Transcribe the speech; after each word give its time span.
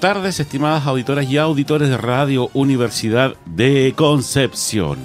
Tardes, 0.00 0.40
estimadas 0.40 0.86
auditoras 0.86 1.28
y 1.30 1.36
auditores 1.36 1.90
de 1.90 1.98
Radio 1.98 2.48
Universidad 2.54 3.34
de 3.44 3.92
Concepción. 3.94 4.98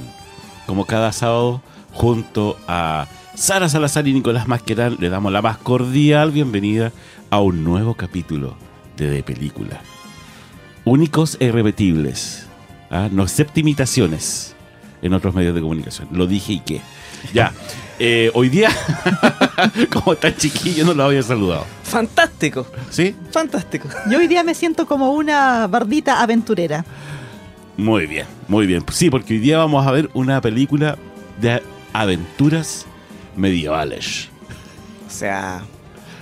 Como 0.66 0.86
cada 0.86 1.12
sábado, 1.12 1.62
junto 1.92 2.58
a 2.66 3.06
Sara 3.36 3.68
Salazar 3.68 4.08
y 4.08 4.14
Nicolás 4.14 4.48
Masquerán, 4.48 4.96
le 5.02 5.10
damos 5.10 5.34
la 5.34 5.42
más 5.42 5.58
cordial 5.58 6.32
bienvenida 6.32 6.94
a 7.30 7.42
un 7.42 7.66
nuevo 7.66 7.96
capítulo 7.96 8.56
de 8.96 9.10
De 9.10 9.22
Película. 9.22 9.82
Únicos 10.86 11.36
e 11.42 11.48
irrepetibles, 11.48 12.48
¿ah? 12.90 13.10
no 13.12 13.28
septimitaciones 13.28 14.56
en 15.02 15.14
otros 15.14 15.36
medios 15.36 15.56
de 15.56 15.62
comunicación. 15.62 16.08
Lo 16.12 16.26
dije 16.26 16.54
y 16.54 16.60
qué. 16.62 16.82
Ya, 17.34 17.54
eh, 18.00 18.30
hoy 18.34 18.50
día, 18.50 18.70
como 19.92 20.14
está 20.14 20.36
chiquillo, 20.36 20.86
no 20.86 20.94
lo 20.94 21.04
había 21.06 21.24
saludado. 21.24 21.66
Fantástico, 21.84 22.68
¿Sí? 22.90 23.16
fantástico. 23.32 23.88
Yo 24.10 24.18
hoy 24.18 24.28
día 24.28 24.44
me 24.44 24.54
siento 24.54 24.86
como 24.86 25.12
una 25.12 25.68
bardita 25.68 26.22
aventurera. 26.22 26.84
Muy 27.78 28.06
bien, 28.06 28.26
muy 28.48 28.66
bien. 28.68 28.84
Sí, 28.92 29.10
porque 29.10 29.34
hoy 29.34 29.40
día 29.40 29.58
vamos 29.58 29.86
a 29.86 29.92
ver 29.92 30.10
una 30.14 30.42
película 30.42 30.98
de 31.42 31.62
aventuras 31.94 32.86
medievales. 33.36 34.30
O 35.08 35.10
sea, 35.12 35.62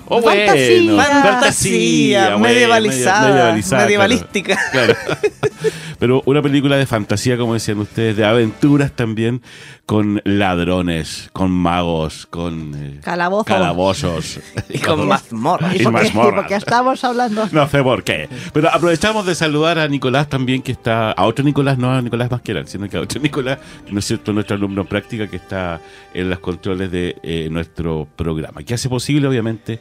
Oh, 0.07 0.21
Fantasía. 0.21 0.93
bueno, 0.93 1.21
fantasía, 1.23 2.21
bueno, 2.23 2.39
medievalizada, 2.39 3.53
medievalística. 3.53 4.57
Claro. 4.71 4.95
claro. 5.05 5.19
Pero 5.99 6.21
una 6.25 6.41
película 6.41 6.75
de 6.75 6.85
fantasía, 6.85 7.37
como 7.37 7.53
decían 7.53 7.77
ustedes, 7.79 8.17
de 8.17 8.25
aventuras 8.25 8.91
también, 8.91 9.41
con 9.85 10.21
ladrones, 10.25 11.29
con 11.31 11.51
magos, 11.51 12.25
con 12.25 12.73
eh, 12.75 12.99
Calabozos. 13.01 13.45
calabozos. 13.45 14.39
Y 14.67 14.79
con 14.79 15.07
mazmorras. 15.07 15.79
Y 15.79 15.85
mazmorras. 15.85 16.41
Porque 16.41 16.55
estamos 16.55 17.01
hablando. 17.05 17.47
No 17.53 17.69
sé 17.69 17.81
por 17.83 18.03
qué. 18.03 18.27
Pero 18.51 18.69
aprovechamos 18.69 19.25
de 19.25 19.35
saludar 19.35 19.79
a 19.79 19.87
Nicolás 19.87 20.27
también, 20.27 20.61
que 20.61 20.73
está. 20.73 21.11
A 21.13 21.25
otro 21.25 21.45
Nicolás, 21.45 21.77
no 21.77 21.93
a 21.93 22.01
Nicolás 22.01 22.29
Masquerán, 22.29 22.67
sino 22.67 22.89
que 22.89 22.97
a 22.97 23.01
otro 23.01 23.21
Nicolás, 23.21 23.59
no 23.89 23.99
es 23.99 24.05
cierto, 24.05 24.33
nuestro 24.33 24.57
alumno 24.57 24.81
en 24.81 24.87
práctica, 24.87 25.27
que 25.29 25.37
está 25.37 25.79
en 26.13 26.29
los 26.29 26.39
controles 26.39 26.91
de 26.91 27.15
eh, 27.23 27.47
nuestro 27.49 28.07
programa. 28.17 28.63
Que 28.63 28.73
hace 28.73 28.89
posible, 28.89 29.27
obviamente, 29.27 29.79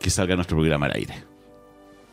que 0.00 0.10
salga 0.10 0.36
nuestro 0.36 0.56
programa 0.56 0.86
al 0.86 0.92
aire. 0.92 1.24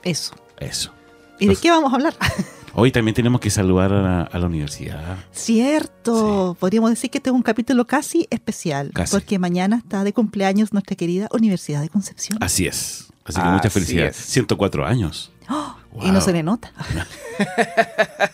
Eso. 0.03 0.33
Eso. 0.59 0.91
¿Y 1.39 1.47
de 1.47 1.55
qué 1.55 1.69
vamos 1.71 1.91
a 1.91 1.95
hablar? 1.95 2.13
Hoy 2.75 2.91
también 2.91 3.13
tenemos 3.13 3.39
que 3.39 3.49
saludar 3.51 3.93
a 3.93 4.01
la, 4.01 4.21
a 4.23 4.39
la 4.39 4.47
universidad. 4.47 5.17
Cierto. 5.31 6.57
Podríamos 6.59 6.89
decir 6.89 7.11
que 7.11 7.19
este 7.19 7.29
es 7.29 7.35
un 7.35 7.43
capítulo 7.43 7.85
casi 7.85 8.27
especial. 8.31 8.91
Casi. 8.93 9.11
Porque 9.15 9.37
mañana 9.37 9.77
está 9.77 10.03
de 10.03 10.11
cumpleaños 10.11 10.73
nuestra 10.73 10.95
querida 10.95 11.27
Universidad 11.31 11.81
de 11.81 11.89
Concepción. 11.89 12.39
Así 12.41 12.65
es. 12.65 13.09
Así 13.25 13.39
que 13.39 13.47
muchas 13.47 13.71
felicidades. 13.71 14.19
es. 14.19 14.25
104 14.25 14.85
años. 14.85 15.31
¡Oh! 15.49 15.75
Wow. 15.91 16.07
Y 16.07 16.11
no 16.11 16.21
se 16.21 16.33
le 16.33 16.41
nota. 16.41 16.73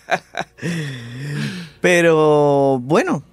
Pero 1.82 2.80
bueno, 2.80 3.24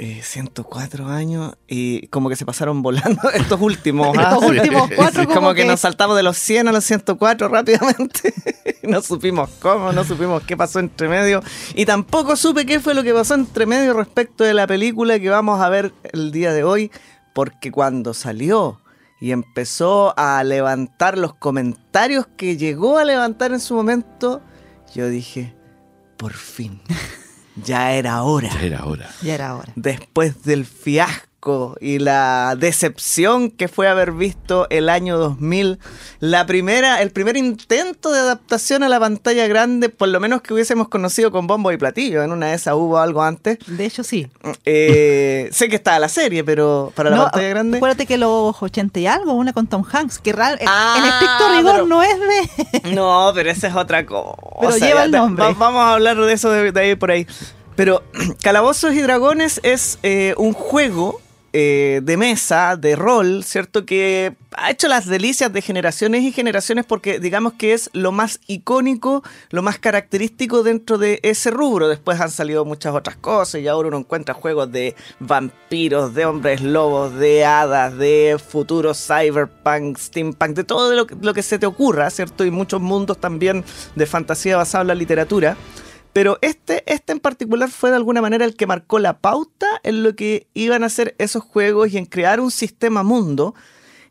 eh, 0.00 0.20
104 0.22 1.08
años 1.08 1.56
y 1.66 2.06
como 2.06 2.28
que 2.28 2.36
se 2.36 2.46
pasaron 2.46 2.82
volando 2.82 3.30
estos 3.34 3.60
últimos. 3.60 4.16
¿ah? 4.16 4.34
Estos 4.34 4.44
últimos 4.50 4.90
cuatro 4.94 5.24
como, 5.24 5.34
como 5.34 5.54
que, 5.54 5.62
que- 5.62 5.68
nos 5.68 5.80
saltamos 5.80 6.16
de 6.16 6.22
los 6.22 6.38
100 6.38 6.68
a 6.68 6.72
los 6.72 6.84
104 6.84 7.48
rápidamente. 7.48 8.32
no 8.84 9.02
supimos 9.02 9.50
cómo, 9.60 9.92
no 9.92 10.04
supimos 10.04 10.42
qué 10.44 10.56
pasó 10.56 10.78
entre 10.78 11.08
medio. 11.08 11.42
Y 11.74 11.84
tampoco 11.84 12.36
supe 12.36 12.64
qué 12.64 12.78
fue 12.80 12.94
lo 12.94 13.02
que 13.02 13.12
pasó 13.12 13.34
entre 13.34 13.66
medio 13.66 13.92
respecto 13.92 14.44
de 14.44 14.54
la 14.54 14.66
película 14.68 15.18
que 15.18 15.30
vamos 15.30 15.60
a 15.60 15.68
ver 15.68 15.92
el 16.12 16.30
día 16.30 16.52
de 16.52 16.62
hoy. 16.64 16.90
Porque 17.34 17.70
cuando 17.72 18.14
salió 18.14 18.80
y 19.20 19.32
empezó 19.32 20.14
a 20.16 20.42
levantar 20.44 21.18
los 21.18 21.34
comentarios 21.34 22.26
que 22.36 22.56
llegó 22.56 22.98
a 22.98 23.04
levantar 23.04 23.50
en 23.52 23.58
su 23.60 23.74
momento, 23.74 24.40
yo 24.94 25.08
dije, 25.08 25.54
por 26.16 26.32
fin, 26.34 26.80
ya 27.64 27.92
era 27.92 28.22
hora 28.22 28.48
Ya 28.48 28.62
era 28.62 28.84
hora. 28.86 29.08
Ya 29.22 29.34
era 29.34 29.54
hora. 29.56 29.72
después 29.76 30.42
del 30.44 30.64
fiasco 30.66 31.27
y 31.80 31.98
la 32.00 32.56
decepción 32.58 33.50
que 33.50 33.68
fue 33.68 33.88
haber 33.88 34.12
visto 34.12 34.66
el 34.70 34.88
año 34.88 35.16
2000, 35.16 35.78
la 36.20 36.44
primera, 36.46 37.00
el 37.00 37.10
primer 37.10 37.36
intento 37.36 38.10
de 38.12 38.18
adaptación 38.20 38.82
a 38.82 38.88
la 38.88 38.98
pantalla 39.00 39.46
grande, 39.46 39.88
por 39.88 40.08
lo 40.08 40.20
menos 40.20 40.42
que 40.42 40.52
hubiésemos 40.52 40.88
conocido 40.88 41.30
con 41.30 41.46
bombo 41.46 41.70
y 41.72 41.76
platillo, 41.78 42.22
en 42.22 42.32
una 42.32 42.46
de 42.48 42.54
esas 42.54 42.74
hubo 42.74 42.98
algo 42.98 43.22
antes. 43.22 43.58
De 43.66 43.86
hecho, 43.86 44.02
sí. 44.04 44.26
Eh, 44.64 45.48
sé 45.52 45.68
que 45.68 45.76
estaba 45.76 45.98
la 46.00 46.08
serie, 46.08 46.42
pero 46.44 46.92
para 46.94 47.10
la 47.10 47.16
No, 47.16 47.22
pantalla 47.24 47.48
grande... 47.48 47.76
Acuérdate 47.78 48.06
que 48.06 48.18
los 48.18 48.60
80 48.60 49.00
y 49.00 49.06
algo, 49.06 49.32
una 49.32 49.52
con 49.52 49.66
Tom 49.68 49.84
Hanks, 49.90 50.18
que 50.18 50.32
ra- 50.32 50.52
en- 50.52 50.66
Ah, 50.68 50.96
en 50.98 51.04
estricto 51.04 51.56
rigor 51.56 51.72
pero- 51.72 51.86
no 51.86 52.02
es 52.02 52.18
de. 52.82 52.90
No, 52.94 53.30
pero 53.34 53.48
esa 53.50 53.68
es 53.68 53.74
otra 53.76 54.04
cosa. 54.04 54.36
Pero 54.60 54.76
lleva 54.76 55.04
el 55.04 55.12
nombre. 55.12 55.44
va- 55.44 55.52
vamos 55.52 55.80
a 55.82 55.94
hablar 55.94 56.16
de 56.18 56.32
eso 56.32 56.50
de, 56.50 56.72
de 56.72 56.80
ahí 56.80 56.94
por 56.96 57.10
ahí. 57.10 57.26
Pero 57.76 58.02
Calabozos 58.42 58.92
y 58.92 59.00
Dragones 59.00 59.60
es 59.62 59.98
eh, 60.02 60.34
un 60.36 60.52
juego 60.52 61.20
eh, 61.52 62.00
de 62.02 62.16
mesa, 62.16 62.76
de 62.76 62.94
rol, 62.96 63.42
¿cierto? 63.44 63.86
Que 63.86 64.34
ha 64.56 64.70
hecho 64.70 64.86
las 64.88 65.06
delicias 65.06 65.52
de 65.52 65.62
generaciones 65.62 66.22
y 66.22 66.32
generaciones 66.32 66.84
porque 66.84 67.18
digamos 67.20 67.54
que 67.54 67.72
es 67.72 67.88
lo 67.92 68.12
más 68.12 68.40
icónico, 68.46 69.22
lo 69.50 69.62
más 69.62 69.78
característico 69.78 70.62
dentro 70.62 70.98
de 70.98 71.20
ese 71.22 71.50
rubro. 71.50 71.88
Después 71.88 72.20
han 72.20 72.30
salido 72.30 72.64
muchas 72.64 72.94
otras 72.94 73.16
cosas 73.16 73.60
y 73.62 73.68
ahora 73.68 73.88
uno 73.88 73.98
encuentra 73.98 74.34
juegos 74.34 74.70
de 74.72 74.94
vampiros, 75.20 76.14
de 76.14 76.26
hombres 76.26 76.60
lobos, 76.60 77.14
de 77.14 77.44
hadas, 77.44 77.96
de 77.96 78.36
futuro 78.46 78.92
cyberpunk, 78.94 79.96
steampunk, 79.98 80.50
de 80.56 80.64
todo 80.64 80.94
lo, 80.94 81.06
que- 81.06 81.16
lo 81.20 81.32
que 81.34 81.42
se 81.42 81.58
te 81.58 81.66
ocurra, 81.66 82.10
¿cierto? 82.10 82.44
Y 82.44 82.50
muchos 82.50 82.80
mundos 82.80 83.18
también 83.18 83.64
de 83.94 84.06
fantasía 84.06 84.56
basada 84.56 84.82
en 84.82 84.88
la 84.88 84.94
literatura. 84.94 85.56
Pero 86.12 86.38
este, 86.40 86.82
este 86.92 87.12
en 87.12 87.20
particular 87.20 87.70
fue 87.70 87.90
de 87.90 87.96
alguna 87.96 88.20
manera 88.22 88.44
el 88.44 88.56
que 88.56 88.66
marcó 88.66 88.98
la 88.98 89.18
pauta 89.18 89.66
en 89.82 90.02
lo 90.02 90.14
que 90.16 90.46
iban 90.54 90.82
a 90.84 90.88
ser 90.88 91.14
esos 91.18 91.42
juegos 91.44 91.92
y 91.92 91.98
en 91.98 92.06
crear 92.06 92.40
un 92.40 92.50
sistema 92.50 93.02
mundo. 93.02 93.54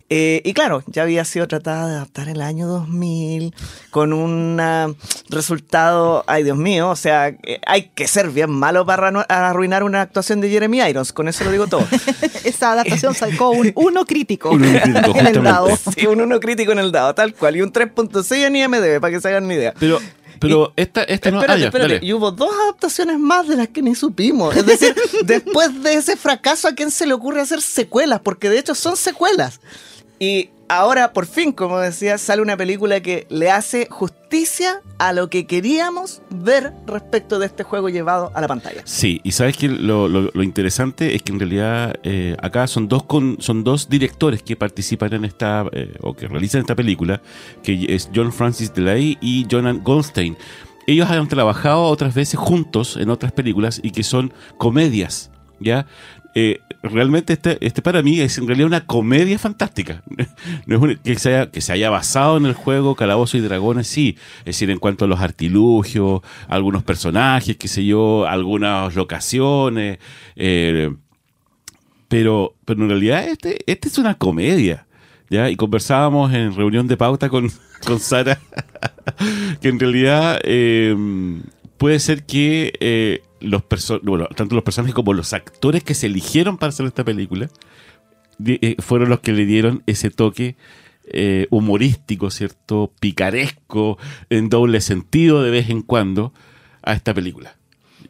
Eh, 0.10 0.42
y 0.46 0.54
claro, 0.54 0.84
ya 0.88 1.02
había 1.04 1.26
sido 1.26 1.50
tratada 1.50 1.90
de 1.90 1.96
adaptar 1.96 2.30
el 2.30 2.42
año 2.42 2.66
2000 2.66 3.54
con 3.90 4.14
un 4.14 4.58
ah, 4.58 4.88
resultado, 5.30 6.24
ay 6.28 6.44
Dios 6.44 6.56
mío, 6.58 6.90
o 6.90 6.96
sea, 6.96 7.28
eh, 7.28 7.60
hay 7.66 7.90
que 7.90 8.08
ser 8.08 8.30
bien 8.30 8.50
malo 8.50 8.86
para 8.86 9.12
arru- 9.12 9.26
arruinar 9.28 9.84
una 9.84 10.02
actuación 10.02 10.40
de 10.40 10.50
Jeremy 10.50 10.80
Irons, 10.80 11.12
con 11.12 11.28
eso 11.28 11.44
lo 11.44 11.52
digo 11.52 11.68
todo. 11.68 11.86
Esa 12.46 12.72
adaptación 12.72 13.16
sacó 13.16 13.50
un 13.50 13.72
uno 13.76 14.06
crítico 14.06 14.52
Un 14.52 14.64
uno 14.64 14.80
crítico, 14.82 15.14
en 15.20 15.28
el 15.28 15.44
dado. 15.44 15.70
Sí, 15.76 16.08
un 16.08 16.22
1 16.22 16.40
crítico 16.40 16.72
en 16.72 16.80
el 16.80 16.94
dado, 16.94 17.14
tal 17.14 17.34
cual, 17.34 17.58
y 17.58 17.62
un 17.62 17.74
3.6 17.74 18.46
en 18.46 18.56
IMDb, 18.56 19.02
para 19.02 19.12
que 19.14 19.20
se 19.20 19.28
hagan 19.28 19.44
una 19.44 19.56
idea. 19.56 19.74
Pero, 19.78 20.00
pero 20.40 20.74
esta, 20.76 21.04
esta 21.04 21.32
no. 21.32 21.38
Espérate, 21.38 21.60
ah, 21.60 21.62
ya, 21.62 21.66
espérate. 21.68 21.94
dale. 21.96 22.06
Y 22.06 22.14
hubo 22.14 22.32
dos 22.32 22.52
adaptaciones 22.64 23.20
más 23.20 23.48
de 23.48 23.56
las 23.56 23.68
que 23.70 23.82
ni 23.82 23.96
supimos. 23.96 24.56
Es 24.56 24.66
decir, 24.66 24.96
después 25.26 25.82
de 25.84 25.94
ese 25.96 26.16
fracaso, 26.16 26.68
¿a 26.68 26.74
quién 26.74 26.92
se 26.92 27.06
le 27.06 27.14
ocurre 27.14 27.42
hacer 27.42 27.62
secuelas? 27.62 28.22
Porque 28.22 28.50
de 28.50 28.60
hecho 28.60 28.76
son 28.76 28.98
secuelas. 28.98 29.60
Y 30.20 30.50
ahora, 30.70 31.14
por 31.14 31.26
fin, 31.26 31.52
como 31.52 31.80
decía, 31.80 32.18
sale 32.18 32.42
una 32.42 32.58
película 32.58 33.02
que 33.02 33.26
le 33.30 33.52
hace 33.52 33.88
justicia 33.90 34.82
a 34.98 35.14
lo 35.14 35.30
que 35.30 35.46
queríamos 35.46 36.22
ver 36.30 36.74
respecto 36.86 37.40
de 37.40 37.46
este 37.46 37.64
juego 37.64 37.90
llevado 37.90 38.32
a 38.34 38.42
la 38.42 38.48
pantalla. 38.48 38.82
Sí, 38.86 39.22
y 39.24 39.32
sabes 39.32 39.58
que 39.58 39.70
lo, 39.70 40.32
interesante 40.42 41.16
es 41.16 41.24
que 41.24 41.32
en 41.32 41.40
realidad 41.40 41.96
eh, 42.04 42.36
acá 42.42 42.68
son 42.68 42.88
dos 42.88 43.04
con, 43.04 43.38
son 43.40 43.64
dos 43.64 43.90
directores 43.90 44.44
que 44.44 44.56
participan 44.56 45.14
en 45.14 45.26
esta 45.26 45.66
eh, 45.72 45.94
o 46.02 46.14
que 46.16 46.28
realizan 46.28 46.62
esta 46.62 46.76
película, 46.76 47.22
que 47.64 47.86
es 47.90 48.10
John 48.14 48.34
Francis 48.34 48.74
Delay 48.74 49.18
y 49.22 49.46
Jonan 49.50 49.84
Goldstein. 49.84 50.38
Ellos 50.88 51.10
han 51.10 51.28
trabajado 51.28 51.84
otras 51.84 52.16
veces 52.16 52.40
juntos 52.40 52.96
en 52.98 53.10
otras 53.10 53.34
películas 53.34 53.82
y 53.84 53.92
que 53.92 54.04
son 54.04 54.34
comedias, 54.58 55.32
¿ya? 55.60 55.86
Eh, 56.40 56.62
realmente 56.84 57.34
este, 57.34 57.58
este 57.66 57.82
para 57.82 58.04
mí 58.04 58.20
es 58.20 58.38
en 58.38 58.46
realidad 58.46 58.68
una 58.68 58.86
comedia 58.86 59.40
fantástica. 59.40 60.04
Que, 61.04 61.16
se 61.18 61.30
haya, 61.30 61.50
que 61.50 61.62
se 61.62 61.74
haya 61.74 61.90
basado 61.90 62.38
en 62.38 62.46
el 62.46 62.54
juego 62.54 62.94
Calabozo 62.94 63.38
y 63.38 63.42
Dragones, 63.42 63.88
sí. 63.88 64.18
Es 64.40 64.46
decir, 64.46 64.70
en 64.70 64.78
cuanto 64.78 65.06
a 65.06 65.08
los 65.08 65.20
artilugios, 65.20 66.22
algunos 66.48 66.84
personajes, 66.84 67.58
qué 67.58 67.68
sé 67.68 67.86
yo, 67.86 68.28
algunas 68.28 68.96
locaciones. 68.96 69.98
eh, 70.36 70.92
pero, 72.08 72.54
pero 72.66 72.84
en 72.84 72.90
realidad 72.90 73.28
este, 73.28 73.60
este 73.66 73.88
es 73.88 73.98
una 73.98 74.14
comedia. 74.14 74.86
¿ya? 75.32 75.50
Y 75.50 75.56
conversábamos 75.56 76.32
en 76.34 76.56
reunión 76.56 76.88
de 76.88 76.98
pauta 76.98 77.30
con, 77.30 77.50
con 77.86 78.00
Sara 78.00 78.40
que 79.62 79.70
en 79.70 79.80
realidad 79.80 80.40
eh, 80.44 80.96
puede 81.78 82.00
ser 82.00 82.26
que 82.26 82.74
eh, 82.80 83.22
los 83.40 83.64
bueno, 84.04 84.28
tanto 84.36 84.56
los 84.56 84.64
personajes 84.64 84.96
como 84.96 85.14
los 85.14 85.34
actores 85.34 85.84
que 85.84 85.94
se 85.94 86.08
eligieron 86.08 86.58
para 86.58 86.70
hacer 86.70 86.86
esta 86.86 87.04
película 87.04 87.50
eh, 88.46 88.76
fueron 88.80 89.10
los 89.10 89.20
que 89.20 89.34
le 89.34 89.46
dieron 89.46 89.84
ese 89.86 90.10
toque 90.10 90.56
eh, 91.10 91.48
humorístico, 91.50 92.30
¿cierto? 92.30 92.92
Picaresco, 93.00 93.98
en 94.30 94.50
doble 94.50 94.82
sentido 94.82 95.42
de 95.42 95.52
vez 95.52 95.70
en 95.70 95.82
cuando 95.82 96.34
a 96.84 96.94
esta 96.94 97.14
película. 97.14 97.56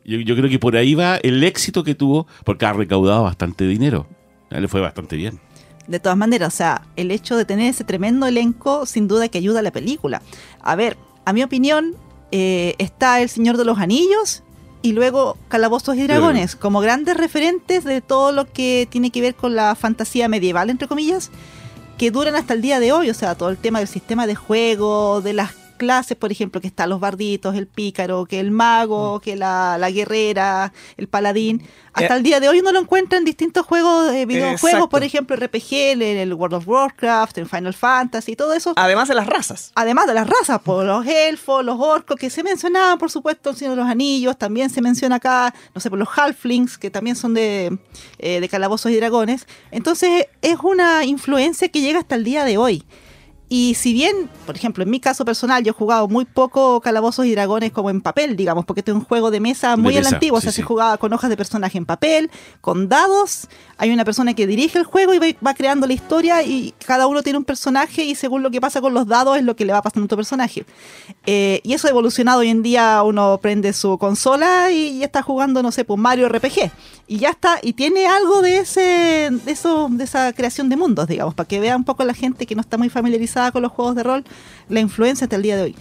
Yo, 0.04 0.36
creo 0.36 0.50
que 0.50 0.58
por 0.58 0.78
ahí 0.78 0.96
va 0.96 1.18
el 1.18 1.44
éxito 1.44 1.84
que 1.84 1.94
tuvo, 1.94 2.28
porque 2.46 2.66
ha 2.66 2.74
recaudado 2.74 3.24
bastante 3.24 3.68
dinero. 3.68 4.08
Ya 4.50 4.60
Le 4.60 4.70
fue 4.70 4.80
bastante 4.80 5.18
bien. 5.18 5.40
De 5.88 6.00
todas 6.00 6.18
maneras, 6.18 6.54
o 6.54 6.58
sea, 6.58 6.88
el 6.96 7.12
hecho 7.12 7.36
de 7.36 7.44
tener 7.44 7.70
ese 7.70 7.84
tremendo 7.84 8.26
elenco 8.26 8.86
sin 8.86 9.08
duda 9.08 9.28
que 9.28 9.38
ayuda 9.38 9.60
a 9.60 9.64
la 9.64 9.72
película. 9.72 10.22
A 10.62 10.76
ver, 10.76 10.98
a 11.26 11.34
mi 11.34 11.44
opinión, 11.44 11.96
eh, 12.32 12.76
está 12.78 13.22
El 13.22 13.30
Señor 13.30 13.58
de 13.58 13.66
los 13.66 13.80
Anillos 13.80 14.44
y 14.82 14.94
luego 14.94 15.38
Calabozos 15.50 15.98
y 15.98 16.04
Dragones 16.04 16.56
como 16.56 16.80
grandes 16.80 17.18
referentes 17.18 17.84
de 17.84 18.02
todo 18.02 18.32
lo 18.32 18.52
que 18.52 18.88
tiene 18.90 19.12
que 19.12 19.22
ver 19.22 19.36
con 19.36 19.56
la 19.56 19.76
fantasía 19.76 20.28
medieval, 20.28 20.70
entre 20.70 20.88
comillas, 20.88 21.32
que 21.98 22.12
duran 22.12 22.36
hasta 22.36 22.54
el 22.54 22.62
día 22.62 22.80
de 22.80 22.92
hoy. 22.92 23.10
O 23.10 23.14
sea, 23.14 23.36
todo 23.36 23.50
el 23.50 23.58
tema 23.58 23.80
del 23.80 23.88
sistema 23.88 24.28
de 24.28 24.36
juego, 24.36 25.22
de 25.22 25.34
las 25.34 25.52
clases, 25.78 26.18
por 26.18 26.32
ejemplo, 26.32 26.60
que 26.62 26.68
están 26.68 26.90
los 26.90 27.00
barditos, 27.00 27.56
el 27.56 27.68
pícaro, 27.68 28.26
que 28.26 28.40
el 28.40 28.52
mago, 28.52 29.20
que 29.20 29.36
la, 29.36 29.78
la 29.78 29.90
guerrera, 29.92 30.74
el 30.98 31.08
paladín. 31.08 31.62
Hasta 31.94 32.14
Eh, 32.14 32.18
el 32.18 32.24
día 32.24 32.40
de 32.40 32.50
hoy 32.50 32.60
uno 32.60 32.72
lo 32.72 32.80
encuentra 32.80 33.18
en 33.18 33.26
distintos 33.26 33.66
juegos 33.66 34.12
de 34.12 34.26
videojuegos, 34.26 34.64
Exacto. 34.64 34.90
por 34.90 35.04
ejemplo, 35.04 35.36
RPG, 35.36 35.74
en 35.74 36.02
el 36.02 36.34
World 36.34 36.56
of 36.56 36.68
Warcraft, 36.68 37.38
en 37.40 37.48
Final 37.50 37.74
Fantasy, 37.74 38.36
todo 38.36 38.54
eso. 38.54 38.74
Además 38.76 39.08
de 39.08 39.16
las 39.16 39.26
razas. 39.28 39.72
Además 39.76 40.06
de 40.08 40.14
las 40.14 40.28
razas, 40.28 40.60
por 40.62 40.86
los 40.86 41.06
elfos, 41.08 41.64
los 41.66 41.80
orcos, 41.80 42.18
que 42.18 42.30
se 42.30 42.44
mencionaban, 42.44 42.98
por 43.00 43.10
supuesto, 43.10 43.50
en 43.52 43.56
Señor 43.56 43.76
de 43.76 43.82
los 43.82 43.90
Anillos, 43.90 44.38
también 44.38 44.70
se 44.70 44.82
menciona 44.82 45.16
acá, 45.16 45.54
no 45.74 45.82
sé, 45.82 45.90
por 45.90 45.98
los 45.98 46.10
halflings, 46.16 46.78
que 46.78 46.90
también 46.92 47.16
son 47.16 47.34
de, 47.34 47.78
eh, 48.20 48.40
de 48.42 48.50
calabozos 48.50 48.92
y 48.92 48.96
dragones. 48.98 49.48
Entonces, 49.72 50.28
es 50.42 50.58
una 50.62 51.04
influencia 51.06 51.70
que 51.70 51.82
llega 51.82 52.00
hasta 52.00 52.16
el 52.16 52.24
día 52.24 52.44
de 52.46 52.58
hoy. 52.58 52.84
Y 53.50 53.76
si 53.76 53.94
bien, 53.94 54.30
por 54.46 54.58
ejemplo, 54.58 54.84
en 54.84 54.90
mi 54.90 55.00
caso 55.00 55.24
personal, 55.24 55.64
yo 55.64 55.72
he 55.72 55.74
jugado 55.74 56.10
muy 56.10 56.26
poco 56.26 56.82
calabozos 56.82 57.26
y 57.26 57.32
dragones 57.32 57.72
como 57.72 57.90
en 57.90 58.02
papel, 58.02 58.36
digamos, 58.36 58.66
porque 58.66 58.82
este 58.82 58.92
es 58.92 58.98
un 58.98 59.06
juego 59.06 59.32
de 59.32 59.40
mesa 59.40 59.78
muy 59.78 59.94
De 59.94 60.02
mesa, 60.02 60.16
antigua, 60.16 60.40
o 60.40 60.42
sí, 60.42 60.46
sea, 60.46 60.52
sí. 60.52 60.58
se 60.58 60.64
jugaba 60.64 60.98
con 60.98 61.14
hojas 61.14 61.30
de 61.30 61.38
personaje 61.38 61.78
en 61.78 61.86
papel, 61.86 62.30
con 62.60 62.90
dados, 62.90 63.48
hay 63.78 63.92
una 63.92 64.04
persona 64.04 64.34
que 64.34 64.48
dirige 64.48 64.78
el 64.78 64.84
juego 64.84 65.14
y 65.14 65.20
va, 65.20 65.28
va 65.46 65.54
creando 65.54 65.88
la 65.88 65.94
historia 65.94 66.44
y 66.44 66.74
cada 66.86 67.08
uno 67.08 67.24
tiene 67.24 67.40
un 67.40 67.46
personaje 67.46 68.04
y 68.04 68.16
según 68.16 68.44
lo 68.44 68.52
que 68.52 68.60
pasa 68.60 68.82
con 68.82 68.94
los 68.94 69.08
dados 69.08 69.38
es 69.38 69.44
lo 69.44 69.56
que 69.56 69.64
le 69.64 69.72
va 69.72 69.82
pasando 69.82 70.06
a 70.06 70.10
tu 70.10 70.18
personaje. 70.18 70.66
Eh, 71.26 71.62
y 71.64 71.74
eso 71.74 71.88
ha 71.88 71.92
evolucionado 71.92 72.40
hoy 72.40 72.50
en 72.50 72.64
día, 72.64 73.02
uno 73.04 73.40
prende 73.42 73.72
su 73.72 73.98
consola 73.98 74.72
y 74.74 75.00
ya 75.00 75.06
está 75.06 75.22
jugando, 75.22 75.64
no 75.64 75.72
sé, 75.72 75.86
pues 75.86 75.98
Mario 75.98 76.28
RPG. 76.28 76.70
Y 77.08 77.20
ya 77.20 77.30
está, 77.30 77.60
y 77.62 77.72
tiene 77.72 78.08
algo 78.08 78.42
de 78.42 78.58
ese, 78.58 79.30
de 79.32 79.52
eso, 79.52 79.88
de 79.90 80.04
esa 80.04 80.34
creación 80.34 80.68
de 80.68 80.76
mundos, 80.76 81.08
digamos, 81.08 81.34
para 81.34 81.48
que 81.48 81.62
vea 81.62 81.78
un 81.78 81.86
poco 81.86 82.04
la 82.04 82.14
gente 82.14 82.46
que 82.46 82.54
no 82.54 82.60
está 82.60 82.78
muy 82.78 82.90
familiarizada 82.90 83.37
con 83.52 83.62
los 83.62 83.72
juegos 83.72 83.96
de 83.96 84.04
rol, 84.04 84.24
la 84.70 84.80
influencia 84.80 85.26
hasta 85.26 85.36
el 85.36 85.42
día 85.44 85.56
de 85.56 85.64
hoy. 85.64 85.76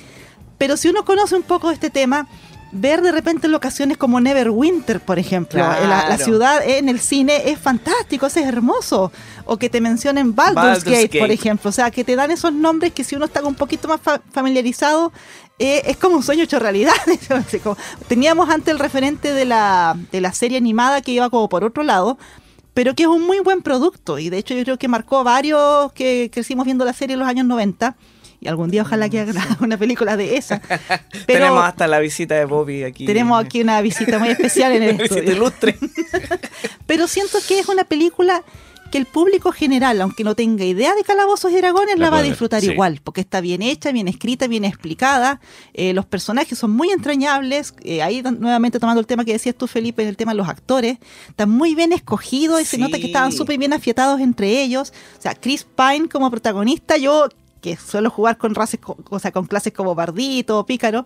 Pero 0.59 0.77
si 0.77 0.89
uno 0.89 1.05
conoce 1.05 1.35
un 1.37 1.43
poco 1.43 1.71
este 1.71 1.91
tema, 1.91 2.27
ver 2.73 3.01
de 3.03 3.13
repente 3.13 3.47
locaciones 3.49 3.97
como 3.97 4.21
Neverwinter, 4.21 5.01
por 5.01 5.19
ejemplo, 5.19 5.61
Claro. 5.65 5.87
la, 5.87 6.09
la 6.09 6.19
ciudad 6.19 6.67
en 6.67 6.89
el 6.89 6.99
cine 7.01 7.51
es 7.51 7.59
fantástico, 7.59 8.27
es 8.27 8.37
hermoso. 8.37 9.13
O 9.45 9.57
que 9.59 9.69
te 9.71 9.81
mencionen 9.81 10.35
Baldur's, 10.35 10.55
Baldur's 10.55 10.85
Gate, 10.85 11.19
por 11.19 11.29
Gate. 11.29 11.35
ejemplo. 11.35 11.69
O 11.71 11.73
sea, 11.73 11.91
que 11.91 12.05
te 12.05 12.17
dan 12.17 12.31
esos 12.31 12.53
nombres 12.53 12.93
que 12.93 13.05
si 13.05 13.15
uno 13.17 13.27
está 13.27 13.43
un 13.45 13.55
poquito 13.55 13.87
más 13.89 14.01
fa- 14.01 14.21
familiarizado, 14.33 15.13
eh, 15.59 15.83
es 15.87 15.97
como 15.97 16.17
un 16.17 16.23
sueño 16.23 16.43
hecho 16.45 16.59
realidad. 16.59 16.93
Teníamos 18.09 18.49
antes 18.51 18.73
el 18.73 18.79
referente 18.79 19.33
de 19.33 19.45
la, 19.45 19.97
de 20.13 20.21
la 20.21 20.33
serie 20.33 20.59
animada 20.59 21.01
que 21.03 21.13
iba 21.13 21.31
como 21.31 21.49
por 21.49 21.65
otro 21.65 21.83
lado, 21.83 22.19
pero 22.77 22.95
que 22.95 23.05
es 23.05 23.09
un 23.09 23.23
muy 23.27 23.39
buen 23.41 23.63
producto. 23.63 24.19
Y 24.19 24.29
de 24.29 24.37
hecho 24.37 24.53
yo 24.55 24.63
creo 24.65 24.79
que 24.79 24.87
marcó 24.87 25.25
varios 25.25 25.91
que 25.95 26.31
crecimos 26.31 26.67
viendo 26.67 26.85
la 26.85 26.93
serie 26.93 27.15
en 27.15 27.21
los 27.21 27.29
años 27.29 27.47
90. 27.47 27.97
Y 28.39 28.49
algún 28.49 28.71
día 28.71 28.83
ojalá 28.83 29.09
que 29.09 29.21
hagan 29.21 29.35
una 29.61 29.79
película 29.79 30.19
de 30.19 30.37
esa. 30.37 30.61
Pero 30.69 31.25
Tenemos 31.27 31.65
hasta 31.65 31.87
la 31.87 32.01
visita 32.01 32.35
de 32.35 32.45
Bobby 32.45 32.85
aquí. 32.85 33.07
tenemos 33.07 33.43
aquí 33.43 33.63
una 33.63 33.81
visita 33.81 34.19
muy 34.19 34.29
especial 34.29 34.73
en 34.73 34.83
el 34.83 34.95
Una 34.97 35.03
visita 35.05 35.21
estudio. 35.21 35.37
ilustre. 35.37 35.79
Pero 36.87 37.09
siento 37.09 37.39
que 37.49 37.61
es 37.61 37.69
una 37.69 37.85
película 37.85 38.43
que 38.97 39.01
el 39.01 39.07
público 39.07 39.53
general, 39.53 40.01
aunque 40.01 40.25
no 40.25 40.35
tenga 40.35 40.65
idea 40.65 40.95
de 40.95 41.03
calabozos 41.03 41.53
y 41.53 41.57
dragones, 41.57 41.97
La 41.99 42.07
la, 42.07 42.11
va 42.11 42.19
a 42.19 42.23
ver, 42.23 42.31
disfrutar 42.31 42.61
sí. 42.63 42.71
igual, 42.71 43.01
porque 43.05 43.21
está 43.21 43.41
bien 43.41 43.63
hecha, 43.63 43.93
bien 43.93 44.09
escrita, 44.09 44.47
bien 44.47 44.65
explicada. 44.65 45.41
eh, 45.75 45.93
los 45.93 46.07
personajes 46.07 46.59
son 46.59 46.71
muy 46.73 46.91
entrañables. 46.91 47.75
eh, 47.83 48.03
ahí 48.03 48.23
nuevamente 48.23 48.81
tomando 48.81 49.01
el 49.01 49.07
tema 49.07 49.25
que 49.25 49.33
decías 49.33 49.55
tú, 49.55 49.67
Felipe, 49.67 50.03
en 50.03 50.09
el 50.09 50.17
tema 50.17 50.33
de 50.33 50.39
los 50.39 50.49
actores, 50.49 50.99
están 51.29 51.51
muy 51.51 51.75
bien 51.75 51.93
escogidos 51.93 52.61
y 52.61 52.65
se 52.65 52.79
nota 52.79 52.99
que 52.99 53.07
estaban 53.07 53.33
súper 53.33 53.59
bien 53.59 53.73
afiatados 53.73 54.21
entre 54.21 54.63
ellos. 54.63 54.93
O 55.19 55.23
sea, 55.23 55.35
Chris 55.35 55.65
Pine 55.65 56.09
como 56.09 56.31
protagonista, 56.31 56.97
yo 56.97 57.29
que 57.61 57.77
suelo 57.77 58.11
jugar 58.11 58.37
con 58.39 58.55
co- 58.55 58.97
o 59.11 59.19
sea, 59.19 59.33
con 59.33 59.47
clases 59.47 59.73
como 59.73 59.95
Bardito, 59.95 60.65
Pícaro, 60.67 61.05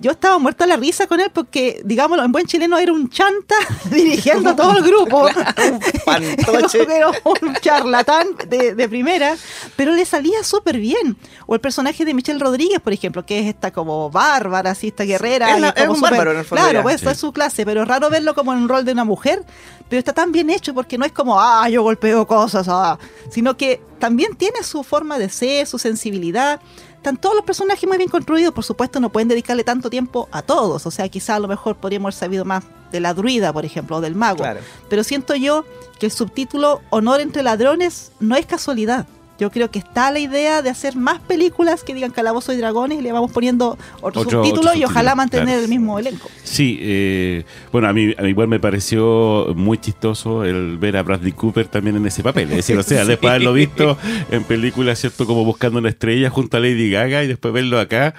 yo 0.00 0.12
estaba 0.12 0.38
muerto 0.38 0.64
a 0.64 0.66
la 0.66 0.76
risa 0.76 1.06
con 1.06 1.20
él 1.20 1.30
porque, 1.32 1.80
digámoslo, 1.84 2.24
en 2.24 2.32
buen 2.32 2.46
chileno 2.46 2.78
era 2.78 2.92
un 2.92 3.10
chanta 3.10 3.54
dirigiendo 3.90 4.54
todo 4.54 4.76
el 4.78 4.84
grupo. 4.84 5.26
fantoche. 6.04 6.82
Era 6.88 7.08
un 7.08 7.54
charlatán 7.60 8.28
de, 8.48 8.74
de 8.74 8.88
primera, 8.88 9.36
pero 9.76 9.92
le 9.92 10.04
salía 10.04 10.42
súper 10.44 10.78
bien. 10.78 11.16
O 11.46 11.54
el 11.54 11.60
personaje 11.60 12.04
de 12.04 12.14
Michelle 12.14 12.38
Rodríguez, 12.38 12.80
por 12.80 12.92
ejemplo, 12.92 13.24
que 13.26 13.40
es 13.40 13.46
esta 13.46 13.70
como 13.72 14.10
bárbara, 14.10 14.70
así, 14.70 14.88
esta 14.88 15.04
guerrera. 15.04 15.48
Es 15.48 15.54
como 15.54 15.66
es 15.66 15.88
un 15.88 15.94
súper- 15.96 16.10
bárbaro, 16.10 16.32
en 16.32 16.38
el 16.38 16.44
fondo, 16.44 16.64
Claro, 16.64 16.82
pues 16.82 16.96
eso 16.96 17.06
Sí. 17.06 17.12
es 17.12 17.18
su 17.18 17.32
clase, 17.32 17.64
pero 17.64 17.82
es 17.82 17.88
raro 17.88 18.10
verlo 18.10 18.34
como 18.34 18.52
en 18.52 18.60
un 18.60 18.68
rol 18.68 18.84
de 18.84 18.92
una 18.92 19.04
mujer. 19.04 19.44
Pero 19.88 19.98
está 19.98 20.12
tan 20.12 20.32
bien 20.32 20.50
hecho 20.50 20.74
porque 20.74 20.98
no 20.98 21.04
es 21.06 21.12
como, 21.12 21.40
ah, 21.40 21.68
yo 21.70 21.82
golpeo 21.82 22.26
cosas, 22.26 22.66
ah, 22.68 22.98
sino 23.30 23.56
que 23.56 23.80
también 23.98 24.36
tiene 24.36 24.62
su 24.62 24.82
forma 24.82 25.18
de 25.18 25.28
ser, 25.30 25.66
su 25.66 25.78
sensibilidad. 25.78 26.60
Están 26.98 27.16
todos 27.16 27.36
los 27.36 27.44
personajes 27.44 27.88
muy 27.88 27.96
bien 27.96 28.10
construidos, 28.10 28.52
por 28.52 28.64
supuesto 28.64 28.98
no 28.98 29.08
pueden 29.08 29.28
dedicarle 29.28 29.62
tanto 29.62 29.88
tiempo 29.88 30.28
a 30.32 30.42
todos, 30.42 30.84
o 30.84 30.90
sea, 30.90 31.08
quizá 31.08 31.36
a 31.36 31.38
lo 31.38 31.46
mejor 31.46 31.76
podríamos 31.76 32.08
haber 32.08 32.18
sabido 32.18 32.44
más 32.44 32.64
de 32.90 33.00
la 33.00 33.14
druida, 33.14 33.52
por 33.52 33.64
ejemplo, 33.64 33.96
o 33.96 34.00
del 34.00 34.16
mago. 34.16 34.38
Claro. 34.38 34.60
Pero 34.90 35.04
siento 35.04 35.36
yo 35.36 35.64
que 36.00 36.06
el 36.06 36.12
subtítulo 36.12 36.80
Honor 36.90 37.20
entre 37.20 37.42
ladrones 37.42 38.12
no 38.18 38.34
es 38.34 38.46
casualidad. 38.46 39.06
Yo 39.38 39.50
creo 39.50 39.70
que 39.70 39.78
está 39.78 40.10
la 40.10 40.18
idea 40.18 40.62
de 40.62 40.70
hacer 40.70 40.96
más 40.96 41.20
películas 41.20 41.84
que 41.84 41.94
digan 41.94 42.10
Calabozo 42.10 42.52
y 42.52 42.56
Dragones 42.56 42.98
y 42.98 43.02
le 43.02 43.12
vamos 43.12 43.30
poniendo 43.30 43.78
otro, 44.00 44.22
Otro- 44.22 44.42
subtítulo 44.42 44.70
otro 44.70 44.80
y 44.80 44.84
ojalá 44.84 45.14
mantener 45.14 45.46
claro. 45.46 45.62
el 45.62 45.68
mismo 45.68 45.98
elenco. 45.98 46.28
Sí, 46.42 46.78
eh, 46.80 47.44
bueno, 47.70 47.88
a 47.88 47.92
mí, 47.92 48.14
a 48.18 48.22
mí 48.22 48.30
igual 48.30 48.48
me 48.48 48.58
pareció 48.58 49.52
muy 49.54 49.78
chistoso 49.78 50.44
el 50.44 50.76
ver 50.78 50.96
a 50.96 51.02
Bradley 51.02 51.32
Cooper 51.32 51.66
también 51.68 51.96
en 51.96 52.06
ese 52.06 52.22
papel. 52.22 52.50
Es 52.50 52.56
decir, 52.56 52.76
o 52.76 52.82
sea, 52.82 53.02
Sí. 53.02 53.08
después 53.08 53.30
de 53.30 53.36
haberlo 53.36 53.52
visto 53.52 53.96
en 54.30 54.42
películas, 54.44 54.98
¿cierto? 54.98 55.24
Como 55.26 55.44
buscando 55.44 55.78
una 55.78 55.88
estrella 55.88 56.30
junto 56.30 56.56
a 56.56 56.60
Lady 56.60 56.90
Gaga 56.90 57.22
y 57.22 57.28
después 57.28 57.54
verlo 57.54 57.78
acá. 57.78 58.14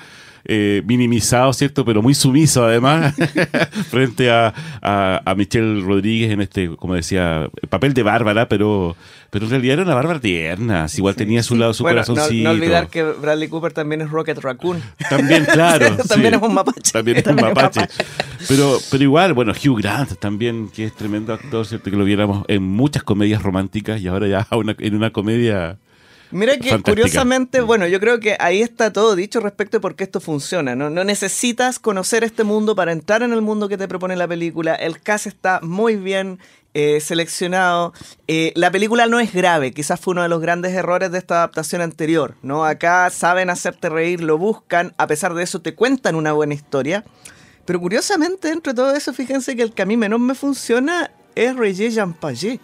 Eh, 0.46 0.82
minimizado, 0.86 1.52
¿cierto? 1.54 1.86
Pero 1.86 2.02
muy 2.02 2.14
sumiso 2.14 2.66
además 2.66 3.16
frente 3.90 4.30
a, 4.32 4.54
a, 4.82 5.22
a 5.26 5.36
Michelle 5.36 5.82
Rodríguez 5.82 6.32
en 6.32 6.42
este, 6.42 6.76
como 6.76 6.96
decía, 6.96 7.50
papel 7.70 7.94
de 7.94 8.04
bárbara, 8.04 8.48
pero, 8.48 8.96
pero 9.30 9.46
en 9.46 9.52
realidad 9.52 9.74
era 9.76 9.84
una 9.84 9.96
bárbara 9.96 10.20
tierna. 10.20 10.86
Igual 10.96 11.16
tenía 11.16 11.42
a 11.42 11.44
su 11.44 11.56
lado 11.56 11.74
su 11.74 11.84
Bueno, 11.84 12.02
no, 12.02 12.06
corazoncito. 12.08 12.44
no 12.44 12.52
olvidar 12.56 12.88
que 12.90 13.04
Bradley 13.04 13.48
Cooper 13.50 13.74
también 13.74 14.02
es 14.02 14.10
Rocket 14.10 14.38
Raccoon. 14.40 14.82
También, 15.10 15.46
claro. 15.52 15.96
También 16.08 16.34
sí. 16.34 16.38
es 16.38 16.48
un 16.48 16.54
mapache. 16.54 16.92
También 16.92 17.18
es 17.18 17.28
un 17.28 17.36
mapache. 17.36 17.82
Pero, 18.48 18.78
pero 18.90 19.04
igual, 19.04 19.34
bueno, 19.34 19.52
Hugh 19.54 19.80
Grant 19.80 20.18
también, 20.20 20.70
que 20.70 20.86
es 20.86 20.94
tremendo 20.96 21.34
actor, 21.34 21.66
¿cierto? 21.66 21.90
Que 21.92 21.98
lo 21.98 22.06
viéramos 22.06 22.46
en 22.48 22.64
muchas 22.64 23.04
comedias 23.04 23.44
románticas 23.44 24.00
y 24.02 24.08
ahora 24.08 24.28
ya 24.28 24.48
una- 24.56 24.76
en 24.80 24.96
una 24.96 25.12
comedia 25.12 25.78
Mira 26.32 26.58
que 26.58 26.70
Fantástica. 26.70 26.92
curiosamente, 26.92 27.62
bueno, 27.62 27.88
yo 27.88 28.00
creo 28.00 28.20
que 28.20 28.38
ahí 28.40 28.62
está 28.62 28.94
todo 28.94 29.16
dicho 29.16 29.40
respecto 29.40 29.78
de 29.78 29.82
por 29.82 29.96
qué 29.96 30.04
esto 30.04 30.20
funciona. 30.20 30.76
¿no? 30.76 30.90
no 30.90 31.04
necesitas 31.04 31.80
conocer 31.80 32.24
este 32.24 32.44
mundo 32.44 32.76
para 32.76 32.92
entrar 32.92 33.24
en 33.24 33.34
el 33.34 33.42
mundo 33.42 33.68
que 33.68 33.78
te 33.78 33.88
propone 33.88 34.16
la 34.16 34.28
película. 34.28 34.76
El 34.76 35.02
cast 35.02 35.26
está 35.26 35.60
muy 35.64 35.96
bien 35.96 36.40
eh, 36.76 37.02
seleccionado. 37.02 37.94
Eh, 38.28 38.52
la 38.56 38.70
película 38.70 39.08
no 39.08 39.20
es 39.20 39.34
grave, 39.34 39.72
quizás 39.72 40.00
fue 40.00 40.12
uno 40.12 40.22
de 40.22 40.30
los 40.30 40.40
grandes 40.40 40.74
errores 40.74 41.12
de 41.12 41.18
esta 41.18 41.38
adaptación 41.38 41.82
anterior. 41.82 42.36
¿no? 42.44 42.64
Acá 42.64 43.10
saben 43.10 43.50
hacerte 43.50 43.90
reír, 43.90 44.22
lo 44.22 44.38
buscan, 44.38 44.94
a 44.98 45.08
pesar 45.08 45.34
de 45.34 45.44
eso 45.44 45.62
te 45.62 45.74
cuentan 45.74 46.14
una 46.14 46.32
buena 46.32 46.54
historia. 46.54 47.04
Pero 47.66 47.80
curiosamente, 47.80 48.50
dentro 48.50 48.74
de 48.74 48.78
todo 48.78 48.96
eso, 48.96 49.14
fíjense 49.14 49.56
que 49.56 49.64
el 49.64 49.74
que 49.74 49.82
a 49.82 49.86
mí 49.86 49.98
menos 49.98 50.20
me 50.20 50.36
funciona 50.36 51.12
es 51.36 51.56
Roger 51.56 51.92
Jean 51.92 52.14
Pagé. 52.14 52.60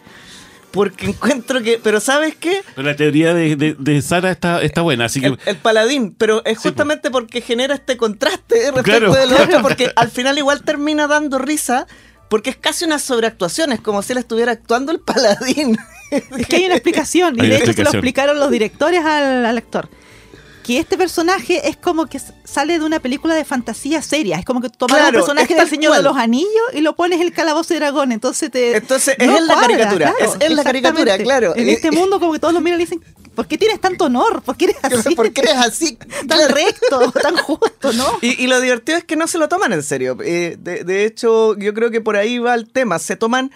Porque 0.75 1.07
encuentro 1.07 1.63
que. 1.63 1.79
Pero 1.81 1.99
¿sabes 1.99 2.35
qué? 2.35 2.61
Pero 2.75 2.87
la 2.87 2.95
teoría 2.95 3.33
de, 3.33 3.55
de- 3.55 3.75
de 3.79 4.01
Sara 4.03 4.29
está, 4.29 4.61
está 4.61 4.81
buena, 4.81 5.05
así 5.05 5.21
que 5.21 5.27
El, 5.27 5.39
el 5.47 5.55
paladín, 5.55 6.13
pero 6.13 6.43
es 6.45 6.59
Sí, 6.59 6.69
justamente 6.69 7.09
porque 7.09 7.41
genera 7.41 7.73
este 7.73 7.97
contraste 7.97 8.55
respecto 8.71 8.83
Claro. 8.83 9.13
de 9.13 9.25
lo 9.25 9.41
otro, 9.41 9.61
porque 9.63 9.91
al 9.95 10.11
final 10.11 10.37
igual 10.37 10.61
termina 10.63 11.07
dando 11.07 11.39
risa, 11.39 11.87
porque 12.29 12.49
es 12.51 12.57
casi 12.57 12.85
una 12.85 12.99
sobreactuación, 12.99 13.71
es 13.71 13.79
como 13.79 14.01
si 14.03 14.11
él 14.11 14.19
estuviera 14.19 14.51
actuando 14.51 14.91
el 14.91 14.99
paladín. 14.99 15.77
Es 16.11 16.45
que 16.47 16.57
hay 16.57 16.65
una 16.65 16.75
explicación, 16.75 17.35
y 17.37 17.41
Hay 17.41 17.49
de 17.49 17.57
hecho 17.57 17.73
se 17.73 17.83
lo 17.83 17.89
explicaron 17.89 18.39
los 18.39 18.51
directores 18.51 18.99
al, 19.03 19.43
al 19.45 19.57
actor. 19.57 19.89
Que 20.65 20.79
este 20.79 20.97
personaje 20.97 21.69
es 21.69 21.77
como 21.77 22.07
que 22.07 22.19
sale 22.43 22.79
de 22.79 22.85
una 22.85 22.99
película 22.99 23.35
de 23.35 23.45
fantasía 23.45 24.01
seria. 24.01 24.39
Es 24.39 24.45
como 24.45 24.61
que 24.61 24.69
tomas 24.69 24.97
Claro, 24.97 25.09
un 25.19 25.23
personaje 25.23 25.53
del 25.53 25.69
Señor 25.69 25.91
cual. 25.91 26.01
de 26.03 26.09
los 26.09 26.17
Anillos 26.17 26.49
y 26.73 26.81
lo 26.81 26.95
pones 26.95 27.21
el 27.21 27.31
calabozo 27.33 27.73
de 27.75 27.81
dragón. 27.81 28.11
Entonces 28.11 28.49
te. 28.49 28.75
Entonces, 28.75 29.15
es 29.19 29.41
la 29.43 29.55
caricatura, 29.59 30.13
es 30.39 30.51
la 30.51 30.63
caricatura, 30.63 31.17
claro. 31.19 31.55
En 31.55 31.69
este 31.69 31.91
mundo, 31.91 32.19
como 32.19 32.33
que 32.33 32.39
todos 32.39 32.53
lo 32.53 32.61
miran 32.61 32.79
y 32.81 32.85
dicen: 32.85 33.03
¿Por 33.35 33.47
qué 33.47 33.59
tienes 33.59 33.79
tanto 33.79 34.05
honor? 34.05 34.41
¿Por 34.41 34.57
qué 34.57 34.65
eres 34.65 34.77
así? 34.83 35.13
porque 35.15 35.41
eres 35.41 35.53
así. 35.55 35.97
Tan 36.27 36.39
claro. 36.39 36.55
recto, 36.55 37.11
tan 37.11 37.37
justo, 37.37 37.93
¿no? 37.93 38.17
Y, 38.21 38.43
y 38.43 38.47
lo 38.47 38.59
divertido 38.59 38.97
es 38.97 39.03
que 39.03 39.15
no 39.15 39.27
se 39.27 39.37
lo 39.37 39.47
toman 39.47 39.71
en 39.71 39.83
serio. 39.83 40.17
Eh, 40.23 40.57
de, 40.59 40.83
de 40.83 41.05
hecho, 41.05 41.55
yo 41.59 41.75
creo 41.75 41.91
que 41.91 42.01
por 42.01 42.15
ahí 42.17 42.39
va 42.39 42.55
el 42.55 42.67
tema. 42.67 42.97
Se 42.97 43.15
toman 43.15 43.51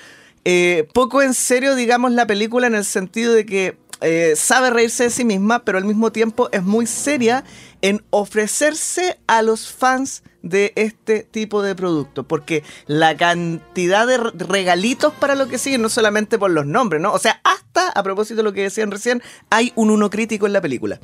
eh, 0.45 0.87
poco 0.93 1.23
en 1.23 1.33
serio, 1.33 1.73
digamos, 1.75 2.11
la 2.11 2.27
película 2.27 2.67
en 2.67 2.75
el 2.75 2.85
sentido 2.85 3.33
de 3.33 3.47
que 3.47 3.77
eh, 4.01 4.33
sabe 4.35 4.69
reírse 4.69 5.05
de 5.05 5.09
sí 5.09 5.25
misma, 5.25 5.63
pero 5.65 5.77
al 5.77 5.85
mismo 5.85 6.11
tiempo 6.11 6.49
es 6.51 6.63
muy 6.63 6.87
seria 6.87 7.43
en 7.81 8.03
ofrecerse 8.09 9.19
a 9.27 9.41
los 9.41 9.71
fans 9.71 10.23
de 10.41 10.71
este 10.75 11.23
tipo 11.23 11.61
de 11.61 11.75
producto, 11.75 12.27
porque 12.27 12.63
la 12.87 13.15
cantidad 13.17 14.07
de 14.07 14.17
re- 14.17 14.31
regalitos 14.35 15.13
para 15.13 15.35
lo 15.35 15.47
que 15.47 15.57
siguen, 15.57 15.81
no 15.81 15.89
solamente 15.89 16.37
por 16.37 16.51
los 16.51 16.65
nombres, 16.65 17.01
¿no? 17.01 17.11
O 17.11 17.19
sea, 17.19 17.41
hasta, 17.43 17.89
a 17.89 18.03
propósito 18.03 18.37
de 18.37 18.43
lo 18.43 18.53
que 18.53 18.63
decían 18.63 18.91
recién, 18.91 19.21
hay 19.49 19.73
un 19.75 19.89
uno 19.89 20.09
crítico 20.09 20.47
en 20.47 20.53
la 20.53 20.61
película. 20.61 20.99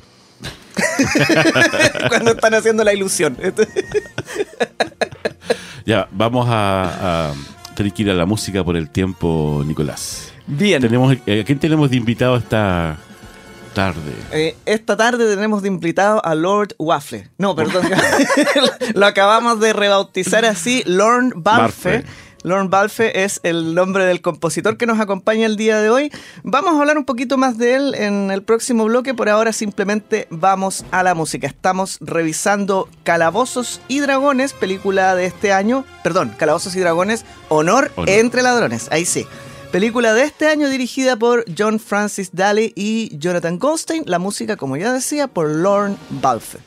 Cuando 2.08 2.32
están 2.32 2.54
haciendo 2.54 2.84
la 2.84 2.94
ilusión. 2.94 3.36
ya, 5.86 6.08
vamos 6.12 6.46
a, 6.48 7.30
a 7.30 7.34
a 7.78 8.14
la 8.14 8.26
música 8.26 8.64
por 8.64 8.76
el 8.76 8.90
tiempo, 8.90 9.62
Nicolás. 9.66 10.25
Bien. 10.46 10.80
Tenemos, 10.80 11.16
eh, 11.26 11.40
¿A 11.40 11.44
quién 11.44 11.58
tenemos 11.58 11.90
de 11.90 11.96
invitado 11.96 12.36
esta 12.36 12.96
tarde? 13.74 14.12
Eh, 14.32 14.56
esta 14.64 14.96
tarde 14.96 15.28
tenemos 15.34 15.62
de 15.62 15.68
invitado 15.68 16.24
a 16.24 16.34
Lord 16.34 16.74
Waffle. 16.78 17.28
No, 17.38 17.54
perdón. 17.56 17.86
Lo 18.94 19.06
acabamos 19.06 19.60
de 19.60 19.72
rebautizar 19.72 20.44
así, 20.44 20.82
Lorne 20.86 21.32
Balfe. 21.34 21.90
Balfe. 21.90 22.26
Lorne 22.42 22.68
Balfe 22.68 23.24
es 23.24 23.40
el 23.42 23.74
nombre 23.74 24.06
del 24.06 24.20
compositor 24.20 24.76
que 24.76 24.86
nos 24.86 25.00
acompaña 25.00 25.46
el 25.46 25.56
día 25.56 25.80
de 25.80 25.90
hoy. 25.90 26.12
Vamos 26.44 26.76
a 26.76 26.80
hablar 26.80 26.96
un 26.96 27.04
poquito 27.04 27.36
más 27.36 27.58
de 27.58 27.74
él 27.74 27.94
en 27.96 28.30
el 28.30 28.44
próximo 28.44 28.84
bloque. 28.84 29.14
Por 29.14 29.28
ahora 29.28 29.52
simplemente 29.52 30.28
vamos 30.30 30.84
a 30.92 31.02
la 31.02 31.14
música. 31.16 31.48
Estamos 31.48 31.98
revisando 32.00 32.88
Calabozos 33.02 33.80
y 33.88 33.98
Dragones, 33.98 34.52
película 34.52 35.16
de 35.16 35.26
este 35.26 35.52
año. 35.52 35.84
Perdón, 36.04 36.32
Calabozos 36.38 36.76
y 36.76 36.80
Dragones, 36.80 37.24
Honor, 37.48 37.90
Honor. 37.96 38.10
entre 38.10 38.42
ladrones. 38.42 38.86
Ahí 38.92 39.06
sí. 39.06 39.26
Película 39.72 40.14
de 40.14 40.22
este 40.22 40.48
año 40.48 40.68
dirigida 40.70 41.16
por 41.16 41.44
John 41.56 41.78
Francis 41.80 42.30
Daly 42.32 42.72
y 42.74 43.16
Jonathan 43.18 43.58
Goldstein. 43.58 44.04
La 44.06 44.18
música, 44.18 44.56
como 44.56 44.76
ya 44.76 44.92
decía, 44.92 45.28
por 45.28 45.50
Lorne 45.50 45.96
Balfe. 46.08 46.58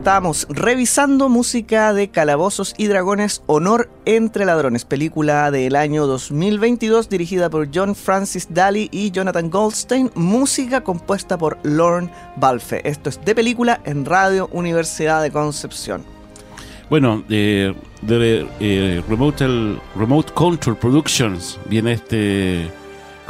Estamos 0.00 0.46
revisando 0.48 1.28
música 1.28 1.92
de 1.92 2.08
Calabozos 2.08 2.74
y 2.78 2.86
Dragones 2.86 3.42
Honor 3.44 3.90
entre 4.06 4.46
Ladrones, 4.46 4.86
película 4.86 5.50
del 5.50 5.76
año 5.76 6.06
2022 6.06 7.10
dirigida 7.10 7.50
por 7.50 7.68
John 7.72 7.94
Francis 7.94 8.48
Daly 8.48 8.88
y 8.92 9.10
Jonathan 9.10 9.50
Goldstein, 9.50 10.10
música 10.14 10.82
compuesta 10.82 11.36
por 11.36 11.58
Lorne 11.64 12.10
Balfe. 12.36 12.80
Esto 12.88 13.10
es 13.10 13.22
de 13.22 13.34
película 13.34 13.82
en 13.84 14.06
Radio 14.06 14.48
Universidad 14.52 15.20
de 15.20 15.30
Concepción. 15.30 16.02
Bueno, 16.88 17.22
eh, 17.28 17.74
de 18.00 18.48
eh, 18.58 19.02
Remote, 19.06 19.76
Remote 19.94 20.32
Control 20.32 20.78
Productions 20.78 21.60
viene 21.68 21.92
este 21.92 22.70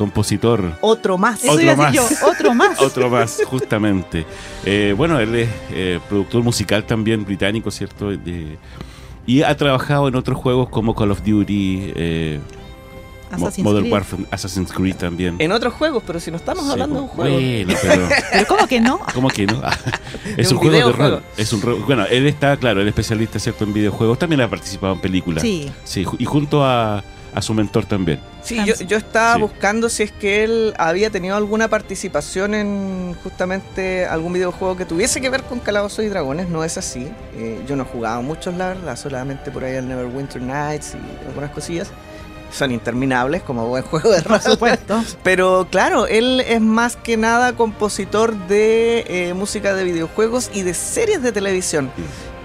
compositor. 0.00 0.78
Otro 0.80 1.18
más. 1.18 1.44
Eso 1.44 1.52
Otro 1.52 1.62
iba 1.62 1.72
a 1.74 1.76
más. 1.76 1.92
decir 1.92 2.16
yo, 2.22 2.26
otro 2.26 2.54
más. 2.54 2.80
Otro 2.90 3.10
más, 3.10 3.42
justamente. 3.44 4.24
Eh, 4.64 4.94
bueno, 4.96 5.20
él 5.20 5.34
es 5.34 5.48
eh, 5.72 6.00
productor 6.08 6.42
musical 6.42 6.84
también 6.84 7.22
británico, 7.26 7.70
¿cierto? 7.70 8.08
De- 8.08 8.56
y 9.26 9.42
ha 9.42 9.54
trabajado 9.58 10.08
en 10.08 10.14
otros 10.14 10.38
juegos 10.38 10.70
como 10.70 10.94
Call 10.94 11.10
of 11.10 11.22
Duty, 11.22 11.92
eh, 11.94 12.40
Assassin's 13.30 13.62
Modern 13.62 13.82
Creed. 13.82 13.92
Warfare, 13.92 14.24
Assassin's 14.30 14.72
Creed 14.72 14.96
también. 14.96 15.36
En 15.38 15.52
otros 15.52 15.74
juegos, 15.74 16.02
pero 16.06 16.18
si 16.18 16.30
no 16.30 16.38
estamos 16.38 16.64
Sí, 16.64 16.70
hablando 16.72 16.96
de 16.96 17.02
un 17.02 17.08
pues, 17.10 17.30
juego. 17.30 17.36
Bueno, 17.36 17.74
pero 17.82 18.08
Pero 18.32 18.46
¿cómo 18.48 18.66
que 18.66 18.80
no? 18.80 19.00
¿cómo 19.14 19.28
que 19.28 19.46
no? 19.46 19.60
es 20.38 20.50
un 20.50 20.56
un, 20.56 20.62
juego 20.62 20.88
de 20.88 20.92
rol. 20.96 21.22
Es 21.36 21.52
un 21.52 21.84
bueno, 21.86 22.06
él 22.06 22.26
está, 22.26 22.56
claro, 22.56 22.80
él 22.80 22.86
es 22.88 22.92
especialista, 22.92 23.38
¿cierto? 23.38 23.64
En 23.64 23.74
videojuegos. 23.74 24.18
También 24.18 24.40
ha 24.40 24.48
participado 24.48 24.94
en 24.94 25.00
películas. 25.00 25.42
Sí. 25.42 25.70
Sí, 25.84 26.06
y 26.18 26.24
junto 26.24 26.64
a, 26.64 27.04
a 27.34 27.42
su 27.42 27.54
mentor 27.54 27.84
también. 27.86 28.18
Sí, 28.42 28.58
yo, 28.64 28.74
yo 28.86 28.96
estaba 28.96 29.34
Sí. 29.34 29.40
buscando 29.42 29.88
si 29.88 30.02
es 30.04 30.12
que 30.12 30.44
él 30.44 30.74
había 30.78 31.10
tenido 31.10 31.36
alguna 31.36 31.68
participación 31.68 32.54
en 32.54 33.14
justamente 33.22 34.06
algún 34.06 34.32
videojuego 34.32 34.76
que 34.76 34.84
tuviese 34.84 35.20
que 35.20 35.28
ver 35.30 35.42
con 35.44 35.60
Calabozos 35.60 36.04
y 36.04 36.08
Dragones. 36.08 36.48
No 36.48 36.64
es 36.64 36.76
así. 36.78 37.08
Eh, 37.36 37.60
yo 37.68 37.76
no 37.76 37.82
he 37.84 37.86
jugado 37.86 38.22
muchos, 38.22 38.54
la 38.54 38.68
verdad. 38.68 38.96
Solamente 38.96 39.50
por 39.50 39.64
ahí 39.64 39.76
el 39.76 39.86
Neverwinter 39.88 40.42
Nights 40.42 40.94
y 40.94 41.26
algunas 41.26 41.50
cosillas. 41.50 41.88
Son 42.52 42.72
interminables 42.72 43.42
como 43.42 43.68
buen 43.68 43.82
juego 43.90 44.10
de 44.10 44.20
rol. 44.22 44.40
Por 44.40 44.50
supuesto. 44.52 45.04
Pero 45.22 45.68
claro, 45.70 46.08
él 46.08 46.40
es 46.40 46.60
más 46.60 46.96
que 46.96 47.16
nada 47.16 47.52
compositor 47.52 48.34
de 48.48 49.04
eh, 49.06 49.34
música 49.34 49.72
de 49.74 49.84
videojuegos 49.84 50.50
y 50.52 50.62
de 50.62 50.74
series 50.74 51.22
de 51.22 51.30
televisión. 51.30 51.92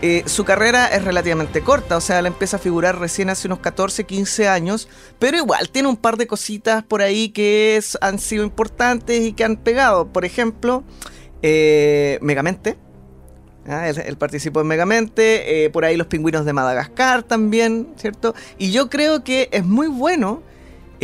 Eh, 0.08 0.22
su 0.28 0.46
carrera 0.46 0.86
es 0.86 1.04
relativamente 1.04 1.62
corta, 1.62 1.98
o 1.98 2.00
sea, 2.00 2.20
él 2.20 2.28
empieza 2.28 2.58
a 2.58 2.60
figurar 2.60 3.00
recién 3.00 3.32
hace 3.32 3.48
unos 3.48 3.58
14, 3.58 4.04
15 4.04 4.48
años, 4.48 4.88
pero 5.18 5.36
igual 5.36 5.72
tiene 5.72 5.88
un 5.88 5.98
par 5.98 6.16
de 6.18 6.28
cositas 6.28 6.84
por 6.84 7.02
ahí 7.02 7.30
que 7.30 7.82
han 8.02 8.20
sido 8.20 8.44
importantes 8.44 9.22
y 9.22 9.34
que 9.34 9.44
han 9.44 9.58
pegado. 9.58 10.10
Por 10.10 10.24
ejemplo, 10.24 10.84
eh, 11.42 12.20
Megamente. 12.22 12.78
Ah, 13.68 13.90
él, 13.90 13.98
él 14.06 14.16
participó 14.16 14.62
en 14.62 14.68
Megamente, 14.68 15.66
eh, 15.66 15.72
por 15.72 15.86
ahí 15.86 15.98
los 15.98 16.06
pingüinos 16.06 16.46
de 16.46 16.54
Madagascar 16.54 17.24
también, 17.24 17.88
¿cierto? 17.96 18.36
Y 18.60 18.70
yo 18.70 18.92
creo 18.92 19.24
que 19.24 19.50
es 19.52 19.66
muy 19.66 19.88
bueno. 19.88 20.44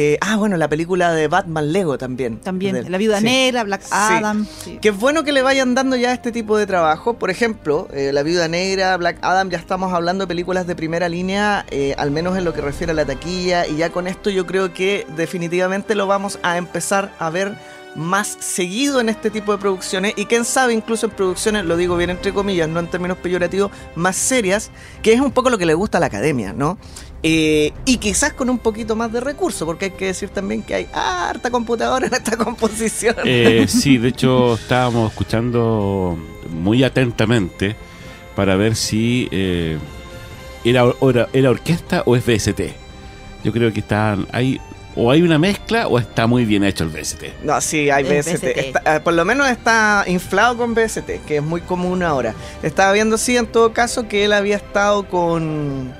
Eh, 0.03 0.17
ah, 0.21 0.35
bueno, 0.37 0.57
la 0.57 0.67
película 0.67 1.13
de 1.13 1.27
Batman 1.27 1.71
Lego 1.71 1.97
también. 1.97 2.39
También. 2.39 2.91
La 2.91 2.97
Viuda 2.97 3.19
Sí. 3.19 3.25
Negra, 3.25 3.63
Black 3.63 3.81
Sí. 3.83 3.89
Adam. 3.91 4.47
sí. 4.63 4.79
Que 4.81 4.89
es 4.89 4.97
bueno 4.97 5.23
que 5.23 5.31
le 5.31 5.41
vayan 5.43 5.75
dando 5.75 5.95
ya 5.95 6.11
este 6.11 6.31
tipo 6.31 6.57
de 6.57 6.65
trabajo. 6.65 7.13
Por 7.13 7.29
ejemplo, 7.29 7.87
eh, 7.93 8.11
La 8.11 8.23
Viuda 8.23 8.47
Negra, 8.47 8.97
Black 8.97 9.17
Adam, 9.21 9.49
ya 9.49 9.57
estamos 9.59 9.93
hablando 9.93 10.23
de 10.23 10.27
películas 10.27 10.65
de 10.65 10.75
primera 10.75 11.07
línea, 11.07 11.65
eh, 11.69 11.93
al 11.97 12.09
menos 12.09 12.37
en 12.37 12.45
lo 12.45 12.53
que 12.53 12.61
refiere 12.61 12.91
a 12.91 12.95
la 12.95 13.05
taquilla. 13.05 13.67
Y 13.67 13.77
ya 13.77 13.91
con 13.91 14.07
esto 14.07 14.29
yo 14.29 14.45
creo 14.47 14.73
que 14.73 15.05
definitivamente 15.15 15.93
lo 15.95 16.07
vamos 16.07 16.39
a 16.41 16.57
empezar 16.57 17.13
a 17.19 17.29
ver 17.29 17.53
más 17.95 18.37
seguido 18.39 19.01
en 19.01 19.09
este 19.09 19.29
tipo 19.29 19.51
de 19.51 19.57
producciones. 19.57 20.13
Y 20.15 20.25
quién 20.25 20.45
sabe, 20.45 20.73
incluso 20.73 21.07
en 21.07 21.11
producciones, 21.11 21.65
lo 21.65 21.75
digo 21.77 21.97
bien 21.97 22.09
entre 22.09 22.33
comillas, 22.33 22.69
no 22.69 22.79
en 22.79 22.87
términos 22.87 23.17
peyorativos, 23.17 23.69
más 23.95 24.15
serias, 24.15 24.71
que 25.03 25.13
es 25.13 25.19
un 25.19 25.31
poco 25.31 25.49
lo 25.49 25.57
que 25.57 25.65
le 25.65 25.73
gusta 25.73 25.97
a 25.97 26.01
la 26.01 26.07
academia, 26.07 26.53
¿no? 26.53 26.77
Eh, 27.23 27.71
y 27.86 27.97
quizás 27.97 28.34
con 28.34 28.49
un 28.49 28.57
poquito 28.57 28.95
más 28.95 29.12
de 29.12 29.19
recursos, 29.19 29.65
porque 29.65 29.86
hay 29.86 29.91
que 29.91 30.05
decir 30.07 30.29
también 30.29 30.63
que 30.63 30.73
hay 30.73 30.88
harta 30.91 31.51
computadora 31.51 32.07
en 32.07 32.13
esta 32.13 32.36
composición. 32.43 33.15
Eh, 33.25 33.65
sí, 33.67 33.97
de 33.97 34.07
hecho 34.10 34.55
estábamos 34.55 35.12
escuchando 35.12 36.17
muy 36.49 36.84
atentamente 36.84 37.75
para 38.36 38.55
ver 38.55 38.75
si 38.75 39.27
eh, 39.31 39.77
era, 40.63 40.84
era, 41.01 41.27
era 41.34 41.49
orquesta 41.51 42.01
o 42.05 42.15
es 42.15 42.25
VST. 42.25 42.62
Yo 43.43 43.51
creo 43.51 43.71
que 43.71 43.81
están 43.81 44.27
hay 44.31 44.60
o 44.95 45.10
hay 45.10 45.21
una 45.21 45.38
mezcla 45.39 45.88
o 45.88 45.97
está 45.99 46.27
muy 46.27 46.43
bien 46.43 46.63
hecho 46.63 46.84
el 46.84 46.89
VST. 46.89 47.43
No, 47.43 47.62
sí, 47.62 47.89
hay 47.89 48.03
BST. 48.03 48.34
BST. 48.34 48.43
Está- 48.57 49.03
por 49.03 49.13
lo 49.13 49.23
menos 49.25 49.47
está 49.49 50.03
inflado 50.07 50.57
con 50.57 50.73
BST, 50.73 51.21
que 51.27 51.38
es 51.38 51.43
muy 51.43 51.62
común 51.62 52.03
ahora. 52.03 52.34
Estaba 52.63 52.91
viendo, 52.93 53.17
sí, 53.17 53.38
en 53.38 53.47
todo 53.47 53.71
caso, 53.73 54.07
que 54.07 54.25
él 54.25 54.34
había 54.34 54.57
estado 54.57 55.07
con 55.07 55.93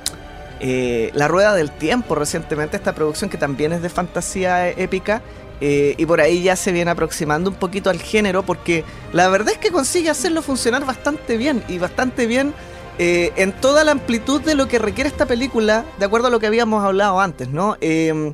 eh, 0.62 1.12
La 1.14 1.28
Rueda 1.28 1.54
del 1.54 1.72
Tiempo 1.72 2.16
recientemente, 2.16 2.78
esta 2.78 2.96
producción 2.96 3.30
que 3.30 3.38
también 3.38 3.74
es 3.74 3.82
de 3.82 3.90
fantasía 3.90 4.70
eh, 4.70 4.76
épica. 4.78 5.22
eh, 5.60 5.94
y 5.98 6.06
por 6.08 6.22
ahí 6.22 6.42
ya 6.42 6.56
se 6.56 6.72
viene 6.72 6.90
aproximando 6.90 7.50
un 7.52 7.56
poquito 7.56 7.90
al 7.92 8.00
género, 8.02 8.44
porque 8.44 8.84
la 9.14 9.30
verdad 9.30 9.54
es 9.54 9.60
que 9.60 9.72
consigue 9.72 10.10
hacerlo 10.10 10.42
funcionar 10.42 10.86
bastante 10.86 11.38
bien 11.38 11.64
y 11.68 11.78
bastante 11.78 12.26
bien 12.26 12.54
eh, 12.98 13.32
en 13.36 13.52
toda 13.54 13.84
la 13.84 13.92
amplitud 13.92 14.42
de 14.42 14.56
lo 14.56 14.68
que 14.68 14.78
requiere 14.80 15.08
esta 15.10 15.26
película, 15.26 15.86
de 15.98 16.06
acuerdo 16.06 16.28
a 16.28 16.30
lo 16.30 16.40
que 16.40 16.48
habíamos 16.48 16.84
hablado 16.84 17.20
antes, 17.20 17.48
¿no? 17.50 17.78
Eh, 17.82 18.34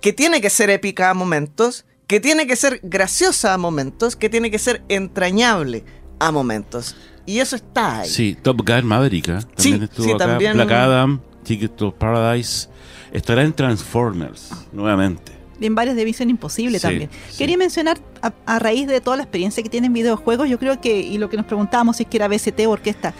que 0.00 0.12
tiene 0.12 0.40
que 0.40 0.50
ser 0.50 0.70
épica 0.70 1.10
a 1.10 1.14
momentos, 1.14 1.84
que 2.06 2.20
tiene 2.20 2.46
que 2.46 2.56
ser 2.56 2.80
graciosa 2.82 3.54
a 3.54 3.58
momentos, 3.58 4.16
que 4.16 4.28
tiene 4.28 4.50
que 4.50 4.58
ser 4.58 4.82
entrañable 4.88 5.84
a 6.18 6.30
momentos. 6.30 6.96
Y 7.26 7.38
eso 7.38 7.56
está 7.56 8.00
ahí. 8.00 8.08
Sí, 8.08 8.36
Top 8.40 8.62
Gun 8.66 8.84
Maverick 8.86 9.28
¿eh? 9.28 9.32
también 9.54 9.78
Sí, 9.78 9.84
estuvo 9.84 10.06
sí, 10.06 10.12
acá. 10.12 10.26
también- 10.26 10.54
Black 10.54 10.70
Adam, 10.72 11.20
Ticket 11.44 11.76
to 11.76 11.92
Paradise. 11.92 12.68
Estará 13.12 13.42
en 13.42 13.52
Transformers 13.52 14.50
nuevamente. 14.72 15.32
Y 15.60 15.66
en 15.66 15.74
varias 15.74 15.94
de 15.94 16.04
Misión 16.04 16.30
Imposible 16.30 16.78
Sí, 16.78 16.82
también. 16.82 17.10
sí. 17.30 17.38
Quería 17.38 17.56
mencionar, 17.56 17.98
a, 18.22 18.32
a 18.46 18.58
raíz 18.58 18.88
de 18.88 19.00
toda 19.00 19.16
la 19.16 19.22
experiencia 19.22 19.62
que 19.62 19.68
tiene 19.68 19.86
en 19.86 19.92
videojuegos, 19.92 20.48
yo 20.48 20.58
creo 20.58 20.80
que, 20.80 20.98
y 21.00 21.18
lo 21.18 21.28
que 21.30 21.36
nos 21.36 21.46
preguntábamos 21.46 21.96
si 21.98 22.02
es 22.04 22.08
que 22.08 22.16
era 22.16 22.26
BST 22.26 22.66
o 22.66 22.70
orquesta, 22.70 23.14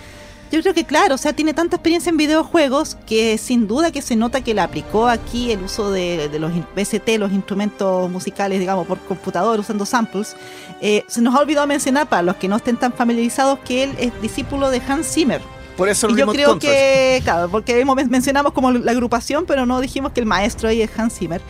yo 0.53 0.61
creo 0.61 0.75
que 0.75 0.85
claro, 0.85 1.15
o 1.15 1.19
sea, 1.19 1.33
tiene 1.33 1.55
tanta 1.55 1.77
experiencia 1.77 2.11
en 2.11 2.19
videojuegos 2.19 2.97
que 3.07 3.38
sin 3.38 3.67
duda 3.67 3.91
que 3.91 4.03
se 4.03 4.17
nota 4.17 4.43
que 4.43 4.53
le 4.55 4.61
aplicó 4.61 5.09
aquí 5.09 5.51
el 5.51 5.62
uso 5.62 5.91
de, 5.91 6.29
de 6.29 6.38
los 6.38 6.53
BST, 6.77 7.09
los 7.19 7.33
instrumentos 7.33 8.11
musicales, 8.11 8.61
digamos, 8.61 8.87
por 8.87 8.99
computador, 8.99 9.59
usando 9.59 9.87
samples. 9.87 10.37
Eh, 10.81 11.05
se 11.09 11.23
nos 11.23 11.35
ha 11.35 11.41
olvidado 11.41 11.67
mencionar, 11.67 12.09
para 12.09 12.23
los 12.23 12.37
que 12.37 12.49
no 12.49 12.57
estén 12.57 12.77
tan 12.77 12.93
familiarizados, 12.93 13.61
que 13.61 13.85
él 13.85 13.95
es 13.99 14.12
discípulo 14.21 14.71
de 14.71 14.83
Hans 14.87 15.07
Zimmer. 15.07 15.41
Por 15.77 15.88
eso 15.88 16.07
el 16.07 16.12
Y 16.15 16.17
yo 16.19 16.27
creo 16.27 16.51
control. 16.51 16.71
que, 16.71 17.21
claro, 17.25 17.49
porque 17.49 17.85
mencionamos 17.85 18.53
como 18.53 18.71
la 18.73 18.93
agrupación, 18.93 19.47
pero 19.47 19.65
no 19.65 19.81
dijimos 19.81 20.12
que 20.12 20.21
el 20.21 20.27
maestro 20.27 20.69
ahí 20.69 20.83
es 20.83 20.91
Hans 20.99 21.15
Zimmer. 21.19 21.41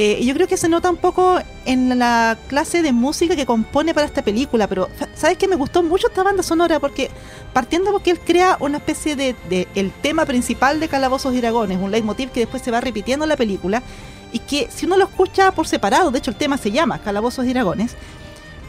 Eh, 0.00 0.24
yo 0.24 0.32
creo 0.32 0.46
que 0.46 0.56
se 0.56 0.68
nota 0.68 0.88
un 0.88 0.96
poco 0.96 1.40
en 1.64 1.98
la 1.98 2.38
clase 2.46 2.82
de 2.82 2.92
música 2.92 3.34
que 3.34 3.44
compone 3.44 3.92
para 3.92 4.06
esta 4.06 4.22
película, 4.22 4.68
pero 4.68 4.88
¿sabes 5.16 5.36
que 5.36 5.48
Me 5.48 5.56
gustó 5.56 5.82
mucho 5.82 6.06
esta 6.06 6.22
banda 6.22 6.44
sonora 6.44 6.78
porque 6.78 7.10
partiendo 7.52 7.90
porque 7.90 8.12
él 8.12 8.20
crea 8.20 8.56
una 8.60 8.76
especie 8.76 9.16
de, 9.16 9.34
de 9.50 9.66
el 9.74 9.90
tema 9.90 10.24
principal 10.24 10.78
de 10.78 10.86
Calabozos 10.86 11.34
y 11.34 11.40
Dragones, 11.40 11.78
un 11.78 11.90
leitmotiv 11.90 12.30
que 12.30 12.40
después 12.40 12.62
se 12.62 12.70
va 12.70 12.80
repitiendo 12.80 13.24
en 13.24 13.30
la 13.30 13.36
película 13.36 13.82
y 14.32 14.38
que 14.38 14.68
si 14.70 14.86
uno 14.86 14.96
lo 14.96 15.06
escucha 15.06 15.50
por 15.50 15.66
separado, 15.66 16.12
de 16.12 16.18
hecho 16.18 16.30
el 16.30 16.36
tema 16.36 16.58
se 16.58 16.70
llama 16.70 17.00
Calabozos 17.00 17.44
y 17.46 17.52
Dragones, 17.52 17.96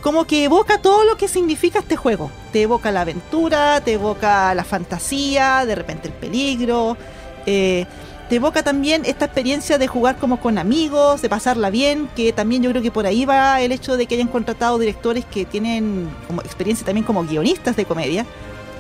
como 0.02 0.26
que 0.26 0.46
evoca 0.46 0.82
todo 0.82 1.04
lo 1.04 1.16
que 1.16 1.28
significa 1.28 1.78
este 1.78 1.96
juego. 1.96 2.32
Te 2.52 2.64
evoca 2.64 2.92
la 2.92 3.02
aventura, 3.02 3.82
te 3.82 3.94
evoca 3.94 4.56
la 4.56 4.64
fantasía, 4.64 5.64
de 5.68 5.76
repente 5.76 6.08
el 6.08 6.14
peligro. 6.16 6.98
eh, 7.46 7.86
te 8.30 8.36
evoca 8.36 8.62
también 8.64 9.04
esta 9.06 9.26
experiencia 9.26 9.78
de 9.80 9.88
jugar 9.88 10.18
como 10.18 10.40
con 10.40 10.58
amigos, 10.60 11.22
de 11.22 11.30
pasarla 11.30 11.70
bien, 11.72 12.08
que 12.16 12.32
también 12.32 12.62
yo 12.62 12.70
creo 12.70 12.82
que 12.84 12.92
por 12.92 13.06
ahí 13.08 13.26
va 13.26 13.60
el 13.62 13.72
hecho 13.72 13.98
de 13.98 14.06
que 14.06 14.16
hayan 14.16 14.28
contratado 14.28 14.78
directores 14.78 15.26
que 15.26 15.46
tienen 15.46 16.08
como 16.28 16.42
experiencia 16.42 16.86
también 16.86 17.06
como 17.06 17.24
guionistas 17.26 17.76
de 17.76 17.86
comedia. 17.86 18.26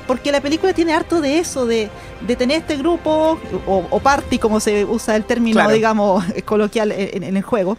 Porque 0.08 0.32
la 0.32 0.42
película 0.42 0.74
tiene 0.74 0.94
harto 0.94 1.22
de 1.22 1.38
eso, 1.40 1.66
de, 1.66 1.90
de 2.28 2.36
tener 2.36 2.58
este 2.60 2.78
grupo, 2.78 3.38
o, 3.68 3.86
o 3.90 4.00
party, 4.00 4.40
como 4.40 4.60
se 4.60 4.86
usa 4.86 5.16
el 5.16 5.24
término, 5.24 5.56
Claro. 5.56 5.72
digamos, 5.74 6.24
coloquial 6.46 6.92
en, 6.92 7.24
en 7.24 7.38
el 7.38 7.44
juego, 7.44 7.78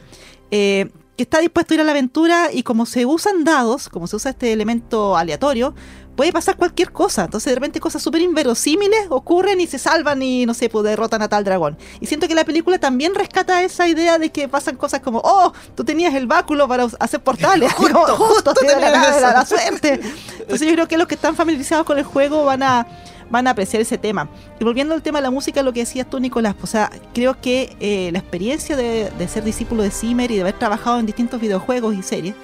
eh, 0.52 0.90
que 1.16 1.24
está 1.24 1.40
dispuesto 1.40 1.72
a 1.72 1.76
ir 1.76 1.80
a 1.80 1.84
la 1.84 1.90
aventura 1.90 2.48
y 2.52 2.62
como 2.62 2.86
se 2.86 3.04
usan 3.04 3.42
dados, 3.44 3.88
como 3.88 4.06
se 4.06 4.16
usa 4.16 4.30
este 4.30 4.52
elemento 4.52 5.16
aleatorio, 5.16 5.74
puede 6.16 6.32
pasar 6.32 6.56
cualquier 6.56 6.92
cosa. 6.92 7.24
Entonces 7.24 7.50
de 7.50 7.54
repente 7.54 7.80
cosas 7.80 8.02
súper 8.02 8.20
inverosímiles 8.22 9.06
ocurren 9.10 9.60
y 9.60 9.66
se 9.66 9.78
salvan 9.78 10.22
y 10.22 10.44
no 10.46 10.54
sé, 10.54 10.68
pues 10.68 10.84
derrotan 10.84 11.22
a 11.22 11.28
tal 11.28 11.44
dragón. 11.44 11.78
Y 12.00 12.06
siento 12.06 12.28
que 12.28 12.34
la 12.34 12.44
película 12.44 12.78
también 12.78 13.14
rescata 13.14 13.62
esa 13.62 13.88
idea 13.88 14.18
de 14.18 14.30
que 14.30 14.48
pasan 14.48 14.76
cosas 14.76 15.00
como, 15.00 15.20
oh, 15.24 15.52
tú 15.74 15.84
tenías 15.84 16.14
el 16.14 16.26
báculo 16.26 16.68
para 16.68 16.86
hacer 16.98 17.20
portales. 17.20 17.72
Justo, 17.74 17.94
Como, 18.06 18.16
justo 18.16 18.54
te 18.54 18.66
la, 18.66 18.78
la- 18.78 18.90
la- 18.90 19.20
la 19.32 19.42
eso. 19.42 19.56
suerte. 19.56 20.00
Entonces 20.40 20.68
yo 20.68 20.74
creo 20.74 20.88
que 20.88 20.96
los 20.98 21.06
que 21.06 21.14
están 21.14 21.34
familiarizados 21.36 21.86
con 21.86 21.98
el 21.98 22.04
juego 22.04 22.44
van 22.44 22.62
a 22.62 22.86
van 23.30 23.46
a 23.46 23.50
apreciar 23.52 23.80
ese 23.80 23.96
tema. 23.96 24.28
Y 24.58 24.64
volviendo 24.64 24.92
al 24.92 25.02
tema 25.02 25.20
de 25.20 25.22
la 25.22 25.30
música, 25.30 25.62
lo 25.62 25.72
que 25.72 25.78
decías 25.80 26.10
tú, 26.10 26.18
Nicolás, 26.18 26.54
pues, 26.58 26.64
o 26.64 26.72
sea, 26.72 26.90
creo 27.14 27.40
que 27.40 27.76
eh, 27.78 28.10
la 28.12 28.18
experiencia 28.18 28.74
de, 28.74 29.08
de 29.16 29.28
ser 29.28 29.44
discípulo 29.44 29.84
de 29.84 29.92
Zimmer 29.92 30.28
y 30.32 30.34
de 30.34 30.40
haber 30.40 30.58
trabajado 30.58 30.98
en 30.98 31.06
distintos 31.06 31.40
videojuegos 31.40 31.94
y 31.94 32.02
series, 32.02 32.34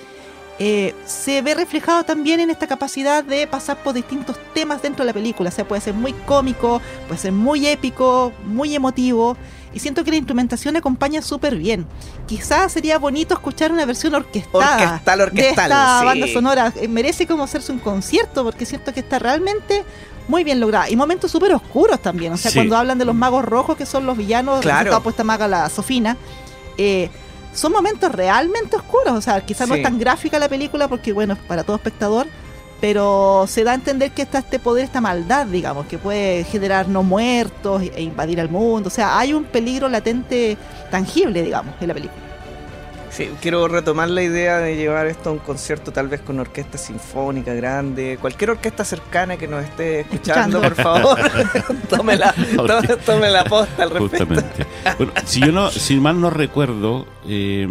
eh, 0.59 0.95
se 1.05 1.43
ve 1.43 1.55
reflejado 1.55 2.05
también 2.05 2.41
en 2.41 2.49
esta 2.51 2.67
capacidad 2.67 3.23
de 3.23 3.47
pasar 3.47 3.77
por 3.83 3.93
distintos 3.95 4.37
temas 4.55 4.81
dentro 4.83 5.05
de 5.05 5.09
la 5.09 5.13
película. 5.13 5.51
O 5.51 5.53
sea, 5.53 5.67
puede 5.69 5.81
ser 5.83 5.95
muy 5.95 6.13
cómico, 6.13 6.81
puede 7.09 7.21
ser 7.21 7.33
muy 7.33 7.67
épico, 7.67 8.33
muy 8.47 8.75
emotivo. 8.75 9.37
Y 9.75 9.79
siento 9.79 10.03
que 10.05 10.11
la 10.11 10.17
instrumentación 10.17 10.75
acompaña 10.77 11.21
súper 11.21 11.57
bien. 11.57 11.87
Quizás 12.27 12.73
sería 12.73 12.99
bonito 12.99 13.35
escuchar 13.35 13.71
una 13.73 13.85
versión 13.85 14.15
orquestada 14.15 14.87
Orquestal, 14.87 15.21
orquestal, 15.21 15.35
de 15.35 15.51
esta 15.51 15.99
sí. 16.01 16.05
banda 16.07 16.27
sonora. 16.33 16.73
Eh, 16.77 16.89
Merece 16.89 17.27
como 17.27 17.43
hacerse 17.45 17.73
un 17.73 17.79
concierto 17.79 18.43
porque 18.43 18.65
siento 18.65 18.95
que 18.95 19.01
está 19.01 19.19
realmente 19.19 19.85
muy 20.29 20.45
bien 20.45 20.61
lograda. 20.61 20.89
Y 20.89 20.97
momentos 20.97 21.31
súper 21.31 21.53
oscuros 21.53 22.01
también. 22.01 22.33
O 22.33 22.39
sea, 22.39 22.51
Sí. 22.51 22.57
cuando 22.57 22.79
hablan 22.79 22.97
de 22.97 23.05
los 23.05 23.15
magos 23.15 23.45
rojos, 23.45 23.77
que 23.77 23.85
son 23.85 24.07
los 24.07 24.17
villanos, 24.17 24.61
Claro. 24.63 24.91
está 24.91 25.03
puesta 25.03 25.23
maga 25.25 25.47
la 25.47 25.69
Sofina. 25.69 26.17
eh, 26.79 27.11
son 27.57 27.73
momentos 27.73 28.13
realmente 28.13 28.77
oscuros. 28.77 29.15
O 29.15 29.21
sea, 29.21 29.41
quizás 29.41 29.69
no 29.69 29.75
es 29.75 29.83
tan 29.83 29.99
gráfica 29.99 30.39
la 30.39 30.49
película 30.49 30.89
porque, 30.89 31.13
bueno, 31.13 31.35
es 31.35 31.41
para 31.41 31.65
todo 31.65 31.77
espectador. 31.77 32.27
Pero 32.81 33.47
se 33.49 33.65
da 33.65 33.73
a 33.73 33.75
entender 33.75 34.11
que 34.11 34.21
está 34.21 34.39
este 34.39 34.59
poder, 34.59 34.85
esta 34.85 35.01
maldad, 35.01 35.47
digamos, 35.47 35.87
que 35.87 35.97
puede 35.97 36.45
generar 36.45 36.89
no 36.89 37.03
muertos 37.03 37.83
e 37.83 38.03
invadir 38.03 38.39
al 38.39 38.51
mundo. 38.51 38.89
O 38.89 38.91
sea, 38.91 39.19
hay 39.19 39.33
un 39.33 39.45
peligro 39.45 39.89
latente 39.89 40.59
tangible, 40.91 41.43
digamos, 41.43 41.75
en 41.81 41.89
la 41.89 41.95
película. 41.95 42.36
Sí, 43.17 43.31
quiero 43.41 43.67
retomar 43.67 44.11
la 44.11 44.23
idea 44.23 44.59
de 44.59 44.77
llevar 44.77 45.07
esto 45.07 45.31
a 45.31 45.33
un 45.33 45.39
concierto 45.39 45.91
tal 45.91 46.09
vez 46.09 46.21
con 46.21 46.39
orquesta 46.39 46.77
sinfónica 46.77 47.55
grande, 47.55 48.19
cualquier 48.21 48.51
orquesta 48.51 48.85
cercana 48.85 49.39
que 49.39 49.49
nos 49.49 49.65
esté 49.65 50.01
escuchando, 50.01 50.61
Escuchando. 50.61 50.61
por 50.61 50.75
favor, 50.75 51.19
tome 51.89 52.17
la, 52.17 52.35
tome, 52.55 52.89
tome 53.07 53.31
la 53.31 53.45
posta 53.45 53.85
al 53.85 53.91
respecto. 53.91 54.27
Justamente. 54.27 54.67
Bueno, 54.99 55.13
si 55.25 55.41
yo 55.41 55.51
no, 55.53 55.71
si 55.71 55.97
mal 55.97 56.21
no 56.21 56.29
recuerdo, 56.29 57.07
eh, 57.27 57.67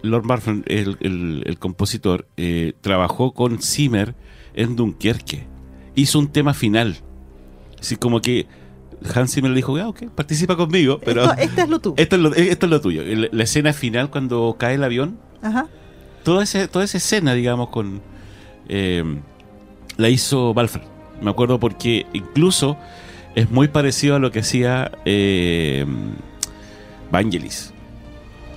Lord 0.00 0.24
Marfan, 0.24 0.64
el, 0.68 0.96
el- 1.00 1.42
el 1.44 1.58
compositor, 1.58 2.26
eh, 2.38 2.72
trabajó 2.80 3.32
con 3.34 3.60
Zimmer 3.60 4.14
en 4.54 4.74
Dunkerque. 4.74 5.46
Hizo 5.96 6.18
un 6.18 6.28
tema 6.32 6.54
final. 6.54 6.96
Así 7.78 7.96
como 7.96 8.20
que 8.22 8.46
Hans 9.14 9.32
Zimmer 9.34 9.50
le 9.50 9.56
dijo, 9.56 9.76
ah, 9.76 9.88
ok, 9.88 10.04
participa 10.14 10.56
conmigo, 10.56 10.98
pero 11.04 11.22
Esto, 11.22 11.34
este 11.38 11.60
es 11.62 11.68
lo 11.68 11.78
tú. 11.80 11.94
esto, 11.96 12.16
es 12.16 12.22
lo, 12.22 12.34
esto 12.34 12.66
es 12.66 12.70
lo 12.70 12.80
tuyo. 12.80 13.02
La 13.04 13.44
escena 13.44 13.72
final 13.72 14.10
cuando 14.10 14.56
cae 14.58 14.74
el 14.74 14.84
avión, 14.84 15.18
Ajá. 15.42 15.66
toda, 16.24 16.42
ese, 16.44 16.66
toda 16.68 16.84
esa 16.84 16.96
escena, 16.98 17.34
digamos, 17.34 17.68
con 17.68 18.00
eh, 18.68 19.04
la 19.96 20.08
hizo 20.08 20.54
Balfour. 20.54 20.82
Me 21.20 21.30
acuerdo 21.30 21.60
porque 21.60 22.06
incluso 22.12 22.76
es 23.34 23.50
muy 23.50 23.68
parecido 23.68 24.16
a 24.16 24.18
lo 24.18 24.30
que 24.30 24.40
hacía 24.40 24.92
eh, 25.04 25.84
Vangelis. 27.10 27.72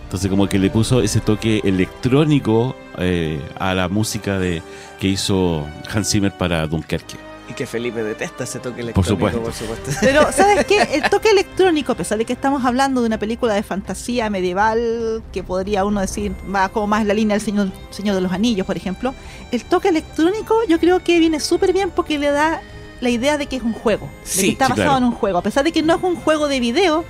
Entonces 0.06 0.30
como 0.30 0.50
que 0.50 0.58
le 0.58 0.70
puso 0.72 1.02
ese 1.02 1.20
toque 1.20 1.62
electrónico 1.64 2.76
eh, 2.98 3.40
a 3.60 3.76
la 3.76 3.88
música 3.90 4.40
de 4.40 4.64
que 5.00 5.08
hizo 5.08 5.68
Hans 5.94 6.10
Zimmer 6.10 6.32
para 6.32 6.66
Dunkerque. 6.66 7.16
Y 7.50 7.54
que 7.54 7.66
Felipe 7.66 8.04
detesta 8.04 8.44
ese 8.44 8.60
toque 8.60 8.82
electrónico, 8.82 9.10
supuesto. 9.16 9.42
por 9.42 9.54
supuesto. 9.54 9.92
Pero, 10.02 10.32
¿sabes 10.32 10.66
qué? 10.66 10.82
El 10.94 11.10
toque 11.10 11.32
electrónico, 11.32 11.94
a 11.94 11.96
pesar 11.96 12.20
de 12.20 12.26
que 12.26 12.34
estamos 12.34 12.64
hablando 12.64 13.02
de 13.02 13.08
una 13.08 13.18
película 13.18 13.56
de 13.56 13.64
fantasía 13.64 14.30
medieval, 14.30 15.24
que 15.34 15.44
podría 15.44 15.84
uno 15.84 16.00
decir 16.00 16.34
va 16.54 16.70
como 16.70 16.86
más 16.88 17.02
en 17.02 17.08
la 17.08 17.14
línea 17.16 17.36
del 17.36 17.44
Señor, 17.44 17.72
Señor 17.90 18.16
de 18.16 18.22
los 18.22 18.32
Anillos, 18.32 18.68
por 18.68 18.78
ejemplo, 18.78 19.16
el 19.52 19.66
toque 19.66 19.90
electrónico 19.90 20.56
yo 20.68 20.80
creo 20.80 21.04
que 21.04 21.18
viene 21.20 21.40
súper 21.40 21.74
bien 21.74 21.90
porque 21.90 22.20
le 22.20 22.30
da 22.32 22.62
la 23.02 23.10
idea 23.10 23.38
de 23.38 23.48
que 23.48 23.56
es 23.56 23.64
un 23.64 23.74
juego, 23.74 24.08
de 24.24 24.30
Sí, 24.30 24.42
que 24.42 24.52
está 24.52 24.66
sí, 24.66 24.72
basado 24.74 24.90
claro. 24.90 24.98
en 25.00 25.04
un 25.06 25.12
juego, 25.14 25.38
a 25.40 25.42
pesar 25.42 25.64
de 25.64 25.72
que 25.72 25.82
no 25.82 25.96
es 25.96 26.04
un 26.04 26.16
juego 26.18 26.48
de 26.48 26.60
video, 26.60 27.04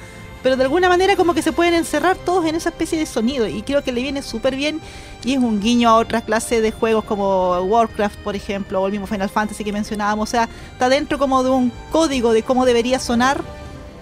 pero 0.43 0.55
de 0.55 0.63
alguna 0.63 0.89
manera 0.89 1.15
como 1.15 1.33
que 1.33 1.41
se 1.41 1.51
pueden 1.51 1.73
encerrar 1.73 2.15
todos 2.17 2.45
en 2.45 2.55
esa 2.55 2.69
especie 2.69 2.97
de 2.97 3.05
sonido 3.05 3.47
y 3.47 3.61
creo 3.61 3.83
que 3.83 3.91
le 3.91 4.01
viene 4.01 4.21
súper 4.21 4.55
bien 4.55 4.79
y 5.23 5.33
es 5.33 5.39
un 5.39 5.59
guiño 5.59 5.89
a 5.89 5.95
otra 5.95 6.21
clase 6.21 6.61
de 6.61 6.71
juegos 6.71 7.03
como 7.03 7.59
Warcraft, 7.61 8.17
por 8.19 8.35
ejemplo, 8.35 8.81
o 8.81 8.85
el 8.85 8.91
mismo 8.93 9.05
Final 9.07 9.29
Fantasy 9.29 9.63
que 9.63 9.73
mencionábamos, 9.73 10.29
o 10.29 10.31
sea, 10.31 10.47
está 10.71 10.87
dentro 10.89 11.17
como 11.19 11.43
de 11.43 11.49
un 11.49 11.71
código 11.91 12.31
de 12.33 12.43
cómo 12.43 12.65
debería 12.65 12.99
sonar 12.99 13.41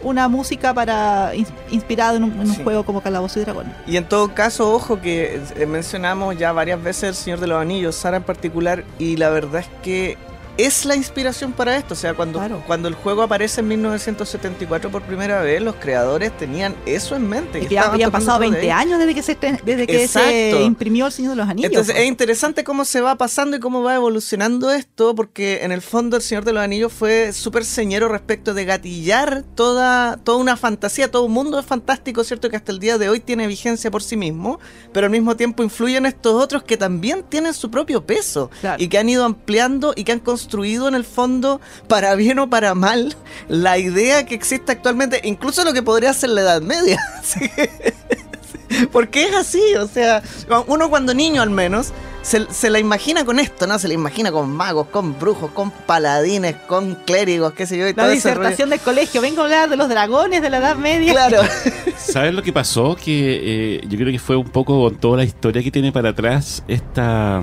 una 0.04 0.28
música 0.28 0.76
para 0.76 1.34
ins- 1.34 1.48
inspirada 1.72 2.16
en 2.18 2.24
un, 2.26 2.32
en 2.34 2.42
un 2.42 2.56
Sí. 2.56 2.64
juego 2.64 2.86
como 2.86 3.02
Calabozo 3.02 3.40
y 3.40 3.44
Dragón. 3.44 3.74
Y 3.88 3.98
en 3.98 4.08
todo 4.08 4.32
caso, 4.36 4.72
ojo 4.72 5.02
que 5.02 5.42
eh, 5.56 5.66
mencionamos 5.66 6.38
ya 6.38 6.52
varias 6.52 6.82
veces 6.84 7.04
El 7.10 7.16
Señor 7.16 7.40
de 7.40 7.48
los 7.48 7.60
Anillos, 7.60 7.96
Sara 7.96 8.18
en 8.18 8.24
particular, 8.24 8.84
y 9.00 9.18
la 9.18 9.32
verdad 9.32 9.62
es 9.62 9.70
que 9.82 10.16
es 10.58 10.86
la 10.86 10.96
inspiración 10.96 11.54
para 11.54 11.78
esto. 11.78 11.94
O 11.94 11.98
sea, 11.98 12.14
cuando, 12.14 12.40
Claro. 12.40 12.64
cuando 12.68 12.88
el 12.88 12.96
juego 12.96 13.22
aparece 13.24 13.62
en 13.62 13.68
1974 13.70 14.90
por 14.92 15.02
primera 15.04 15.42
vez, 15.42 15.62
los 15.62 15.76
creadores 15.76 16.36
tenían 16.38 16.76
eso 16.86 17.16
en 17.16 17.28
mente. 17.28 17.60
Y 17.64 17.68
que 17.68 17.80
habían 17.80 18.12
pasado 18.12 18.38
todo 18.40 18.50
de 18.50 18.50
20 18.58 18.72
ahí. 18.72 18.82
años 18.82 19.00
desde 19.00 19.14
que 19.16 19.24
se, 19.24 19.36
desde 19.64 19.88
que 19.88 20.08
se 20.08 20.62
imprimió 20.64 21.06
El 21.08 21.12
Señor 21.12 21.32
de 21.32 21.36
los 21.38 21.50
Anillos. 21.50 21.72
Entonces 21.72 21.96
es 21.98 22.06
interesante 22.06 22.64
cómo 22.64 22.86
se 22.86 23.02
va 23.02 23.16
pasando 23.16 23.58
y 23.58 23.60
cómo 23.60 23.84
va 23.84 23.96
evolucionando 23.96 24.72
esto, 24.72 25.16
porque 25.16 25.64
en 25.64 25.72
el 25.72 25.82
fondo 25.82 26.18
El 26.18 26.24
Señor 26.24 26.44
de 26.46 26.54
los 26.54 26.64
Anillos 26.64 26.92
fue 26.94 27.32
súper 27.34 27.64
señero 27.66 28.08
respecto 28.08 28.54
de 28.54 28.66
gatillar 28.66 29.44
toda, 29.56 30.18
toda 30.18 30.38
una 30.38 30.58
fantasía, 30.58 31.12
todo 31.12 31.24
un 31.26 31.34
mundo 31.34 31.62
fantástico, 31.64 32.24
¿cierto? 32.24 32.50
Que 32.50 32.56
hasta 32.56 32.72
el 32.72 32.80
día 32.80 32.98
de 32.98 33.10
hoy 33.10 33.20
tiene 33.20 33.48
vigencia 33.48 33.92
por 33.92 34.02
sí 34.04 34.18
mismo, 34.18 34.60
pero 34.94 35.06
al 35.06 35.12
mismo 35.12 35.36
tiempo 35.36 35.64
influyen 35.64 36.06
estos 36.06 36.34
otros 36.42 36.64
que 36.64 36.78
también 36.78 37.24
tienen 37.24 37.54
su 37.54 37.70
propio 37.70 38.06
peso 38.06 38.50
Claro. 38.62 38.82
y 38.82 38.88
que 38.88 38.98
han 38.98 39.10
ido 39.10 39.24
ampliando 39.26 39.94
y 39.96 40.04
que 40.04 40.12
han 40.14 40.20
construido 40.20 40.47
en 40.52 40.96
el 40.96 41.04
fondo, 41.04 41.62
para 41.88 42.16
bien 42.16 42.40
o 42.40 42.50
para 42.50 42.74
mal, 42.74 43.16
la 43.48 43.78
idea 43.78 44.26
que 44.26 44.36
existe 44.36 44.72
actualmente, 44.72 45.22
incluso 45.24 45.64
lo 45.64 45.74
que 45.74 45.84
podría 45.84 46.14
ser 46.14 46.30
la 46.32 46.42
Edad 46.42 46.62
Media. 46.62 47.00
Porque 48.92 49.24
es 49.24 49.36
así, 49.36 49.76
o 49.76 49.88
sea, 49.88 50.22
uno 50.68 50.90
cuando 50.90 51.14
niño 51.14 51.42
al 51.42 51.50
menos 51.50 51.94
se, 52.22 52.46
se 52.52 52.70
la 52.70 52.80
imagina 52.80 53.24
con 53.24 53.40
esto, 53.40 53.66
¿no? 53.68 53.80
Se 53.80 53.88
la 53.88 53.94
imagina 53.94 54.32
con 54.32 54.50
magos, 54.50 54.88
con 54.88 55.18
brujos, 55.18 55.52
con 55.52 55.72
paladines, 55.72 56.56
con 56.68 56.96
clérigos, 57.06 57.54
qué 57.54 57.66
sé 57.66 57.78
yo, 57.78 57.88
y 57.88 57.94
La 57.94 58.04
todo 58.04 58.12
disertación 58.12 58.70
del 58.70 58.82
colegio, 58.82 59.22
vengo 59.22 59.42
a 59.42 59.46
hablar 59.46 59.70
de 59.70 59.78
los 59.78 59.88
dragones 59.88 60.42
de 60.42 60.50
la 60.50 60.58
Edad 60.58 60.76
Media. 60.76 61.14
Claro, 61.14 61.42
¿Sabes 61.98 62.34
lo 62.34 62.44
que 62.44 62.52
pasó? 62.52 62.96
Que 62.96 63.78
eh, 63.78 63.82
yo 63.88 63.98
creo 63.98 64.12
que 64.12 64.20
fue 64.20 64.36
un 64.36 64.50
poco 64.50 64.82
con 64.82 64.98
toda 64.98 65.18
la 65.18 65.24
historia 65.24 65.64
que 65.64 65.72
tiene 65.72 65.92
para 65.94 66.10
atrás 66.10 66.64
esta, 66.68 67.42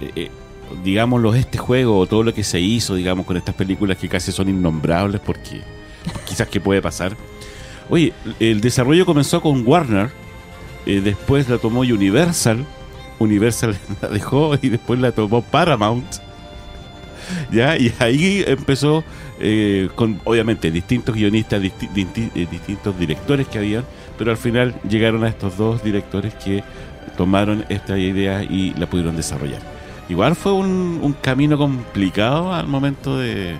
eh, 0.00 0.12
eh, 0.16 0.30
digámoslo, 0.82 1.34
este 1.34 1.58
juego 1.58 1.98
o 1.98 2.06
todo 2.06 2.22
lo 2.22 2.34
que 2.34 2.44
se 2.44 2.60
hizo, 2.60 2.94
digamos, 2.94 3.26
con 3.26 3.36
estas 3.36 3.54
películas 3.54 3.98
que 3.98 4.08
casi 4.08 4.32
son 4.32 4.48
innombrables 4.48 5.20
porque 5.20 5.60
quizás 6.26 6.48
que 6.48 6.60
puede 6.60 6.82
pasar. 6.82 7.16
Oye, 7.88 8.12
el 8.40 8.60
desarrollo 8.60 9.04
comenzó 9.06 9.40
con 9.40 9.66
Warner, 9.66 10.10
eh, 10.86 11.00
después 11.02 11.48
la 11.48 11.58
tomó 11.58 11.80
Universal, 11.80 12.64
Universal 13.18 13.76
la 14.02 14.08
dejó 14.08 14.54
y 14.60 14.68
después 14.68 14.98
la 15.00 15.12
tomó 15.12 15.42
Paramount. 15.42 16.06
¿Ya? 17.50 17.76
Y 17.78 17.92
ahí 17.98 18.44
empezó 18.46 19.04
eh, 19.40 19.88
con, 19.94 20.20
obviamente, 20.24 20.70
distintos 20.70 21.14
guionistas, 21.14 21.62
disti- 21.62 22.30
eh, 22.34 22.46
distintos 22.50 22.98
directores 22.98 23.46
que 23.46 23.58
habían, 23.58 23.84
pero 24.18 24.30
al 24.32 24.36
final 24.36 24.74
llegaron 24.88 25.24
a 25.24 25.28
estos 25.28 25.56
dos 25.56 25.82
directores 25.84 26.34
que 26.34 26.62
tomaron 27.16 27.64
esta 27.68 27.98
idea 27.98 28.42
y 28.42 28.74
la 28.74 28.86
pudieron 28.86 29.16
desarrollar. 29.16 29.60
Igual 30.12 30.36
fue 30.36 30.52
un, 30.52 31.00
un 31.02 31.12
camino 31.14 31.56
complicado 31.56 32.52
al 32.52 32.66
momento 32.66 33.18
de, 33.18 33.56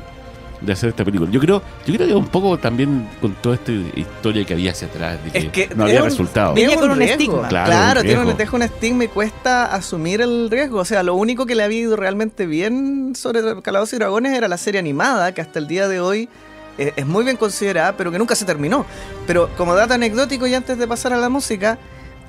de 0.60 0.72
hacer 0.72 0.90
esta 0.90 1.04
película. 1.04 1.30
Yo 1.30 1.40
creo, 1.40 1.62
yo 1.86 1.94
creo 1.94 2.06
que 2.06 2.14
un 2.14 2.26
poco 2.28 2.58
también 2.58 3.08
con 3.20 3.32
toda 3.34 3.54
esta 3.54 3.72
historia 3.96 4.44
que 4.44 4.52
había 4.52 4.72
hacia 4.72 4.86
atrás, 4.88 5.18
de 5.24 5.30
que, 5.30 5.38
Es 5.38 5.48
que 5.48 5.74
no 5.74 5.84
había 5.84 5.94
era 5.94 6.02
un- 6.04 6.10
resultado. 6.10 6.52
Venía 6.54 6.68
Tiene 6.68 6.82
con 6.82 6.90
un 6.90 6.98
riesgo. 6.98 7.12
estigma. 7.14 7.48
Claro, 7.48 7.66
Claro, 7.70 8.00
un 8.00 8.06
tiene 8.06 8.18
un, 8.20 8.24
riesgo. 8.26 8.38
deja 8.38 8.56
un 8.56 8.62
estigma 8.62 9.04
y 9.04 9.08
cuesta 9.08 9.64
asumir 9.74 10.20
el 10.20 10.50
riesgo. 10.50 10.78
O 10.80 10.84
sea, 10.84 11.02
lo 11.02 11.14
único 11.14 11.46
que 11.46 11.54
le 11.54 11.62
había 11.64 11.80
ido 11.80 11.96
realmente 11.96 12.46
bien 12.46 13.14
sobre 13.16 13.40
Calabozos 13.62 13.94
y 13.94 13.96
Dragones 13.96 14.32
era 14.36 14.46
la 14.48 14.58
serie 14.58 14.78
animada, 14.78 15.32
que 15.32 15.40
hasta 15.40 15.58
el 15.58 15.66
día 15.68 15.88
de 15.88 16.00
hoy 16.00 16.28
eh, 16.78 16.92
es 16.96 17.06
muy 17.06 17.24
bien 17.24 17.36
considerada, 17.36 17.96
pero 17.96 18.10
que 18.12 18.18
nunca 18.18 18.34
se 18.34 18.44
terminó. 18.44 18.84
Pero 19.26 19.48
como 19.56 19.74
dato 19.74 19.94
anecdótico 19.94 20.46
y 20.46 20.54
antes 20.54 20.76
de 20.78 20.86
pasar 20.86 21.12
a 21.12 21.16
la 21.18 21.28
música, 21.28 21.78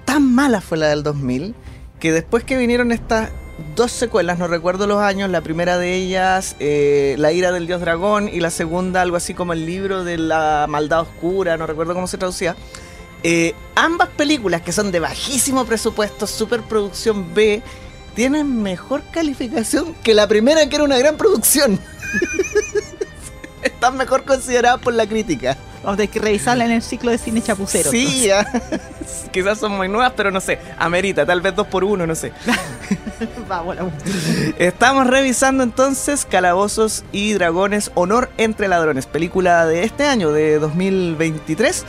tan 0.05 0.33
mala 0.33 0.61
fue 0.61 0.77
la 0.77 0.87
del 0.87 1.03
2000 1.03 1.55
que 1.99 2.11
después 2.11 2.43
que 2.43 2.57
vinieron 2.57 2.91
estas 2.91 3.29
dos 3.75 3.91
secuelas, 3.91 4.39
no 4.39 4.47
recuerdo 4.47 4.87
los 4.87 4.99
años, 4.99 5.29
la 5.29 5.41
primera 5.41 5.77
de 5.77 5.95
ellas, 5.95 6.55
eh, 6.59 7.15
La 7.19 7.31
ira 7.31 7.51
del 7.51 7.67
dios 7.67 7.81
dragón, 7.81 8.29
y 8.29 8.39
la 8.39 8.49
segunda 8.49 9.01
algo 9.01 9.17
así 9.17 9.33
como 9.33 9.53
el 9.53 9.65
libro 9.65 10.03
de 10.03 10.17
la 10.17 10.65
maldad 10.69 11.01
oscura, 11.01 11.57
no 11.57 11.67
recuerdo 11.67 11.93
cómo 11.93 12.07
se 12.07 12.17
traducía. 12.17 12.55
Eh, 13.23 13.53
ambas 13.75 14.09
películas 14.09 14.61
que 14.61 14.71
son 14.71 14.91
de 14.91 14.99
bajísimo 14.99 15.65
presupuesto, 15.65 16.27
superproducción 16.27 17.33
B, 17.33 17.61
tienen 18.15 18.61
mejor 18.61 19.01
calificación 19.11 19.95
que 20.03 20.13
la 20.13 20.27
primera 20.27 20.67
que 20.67 20.75
era 20.75 20.83
una 20.83 20.97
gran 20.97 21.17
producción. 21.17 21.79
Están 23.63 23.97
mejor 23.97 24.23
consideradas 24.23 24.79
por 24.81 24.93
la 24.93 25.07
crítica. 25.07 25.57
Vamos 25.83 25.95
a 25.95 25.97
tener 25.97 26.09
que 26.11 26.19
revisarla 26.19 26.63
en 26.65 26.71
el 26.71 26.81
ciclo 26.81 27.11
de 27.11 27.17
cine 27.17 27.41
chapucero. 27.41 27.91
Sí, 27.91 28.27
ya. 28.27 28.45
quizás 29.31 29.59
son 29.59 29.73
muy 29.73 29.89
nuevas, 29.89 30.13
pero 30.15 30.31
no 30.31 30.39
sé. 30.39 30.59
Amerita, 30.77 31.25
tal 31.25 31.41
vez 31.41 31.55
dos 31.55 31.67
por 31.67 31.83
uno, 31.83 32.07
no 32.07 32.15
sé. 32.15 32.31
entonces. 32.45 33.29
Va, 33.51 33.61
bueno. 33.61 33.91
Estamos 34.57 35.07
revisando 35.07 35.63
entonces 35.63 36.25
Calabozos 36.25 37.03
y 37.11 37.33
Dragones, 37.33 37.91
Honor 37.95 38.29
entre 38.37 38.69
Ladrones, 38.69 39.05
película 39.07 39.65
de 39.65 39.83
este 39.83 40.05
año, 40.05 40.31
de 40.31 40.59
2023. 40.59 41.85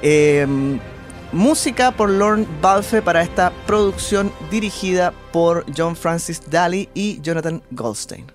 Eh, 0.00 0.46
música 1.32 1.90
por 1.90 2.08
Lorne 2.08 2.46
Balfe 2.62 3.02
para 3.02 3.22
esta 3.22 3.52
producción 3.66 4.32
dirigida 4.50 5.12
por 5.32 5.66
John 5.76 5.96
Francis 5.96 6.40
Daly 6.48 6.88
y 6.94 7.20
Jonathan 7.20 7.62
Goldstein. 7.72 8.33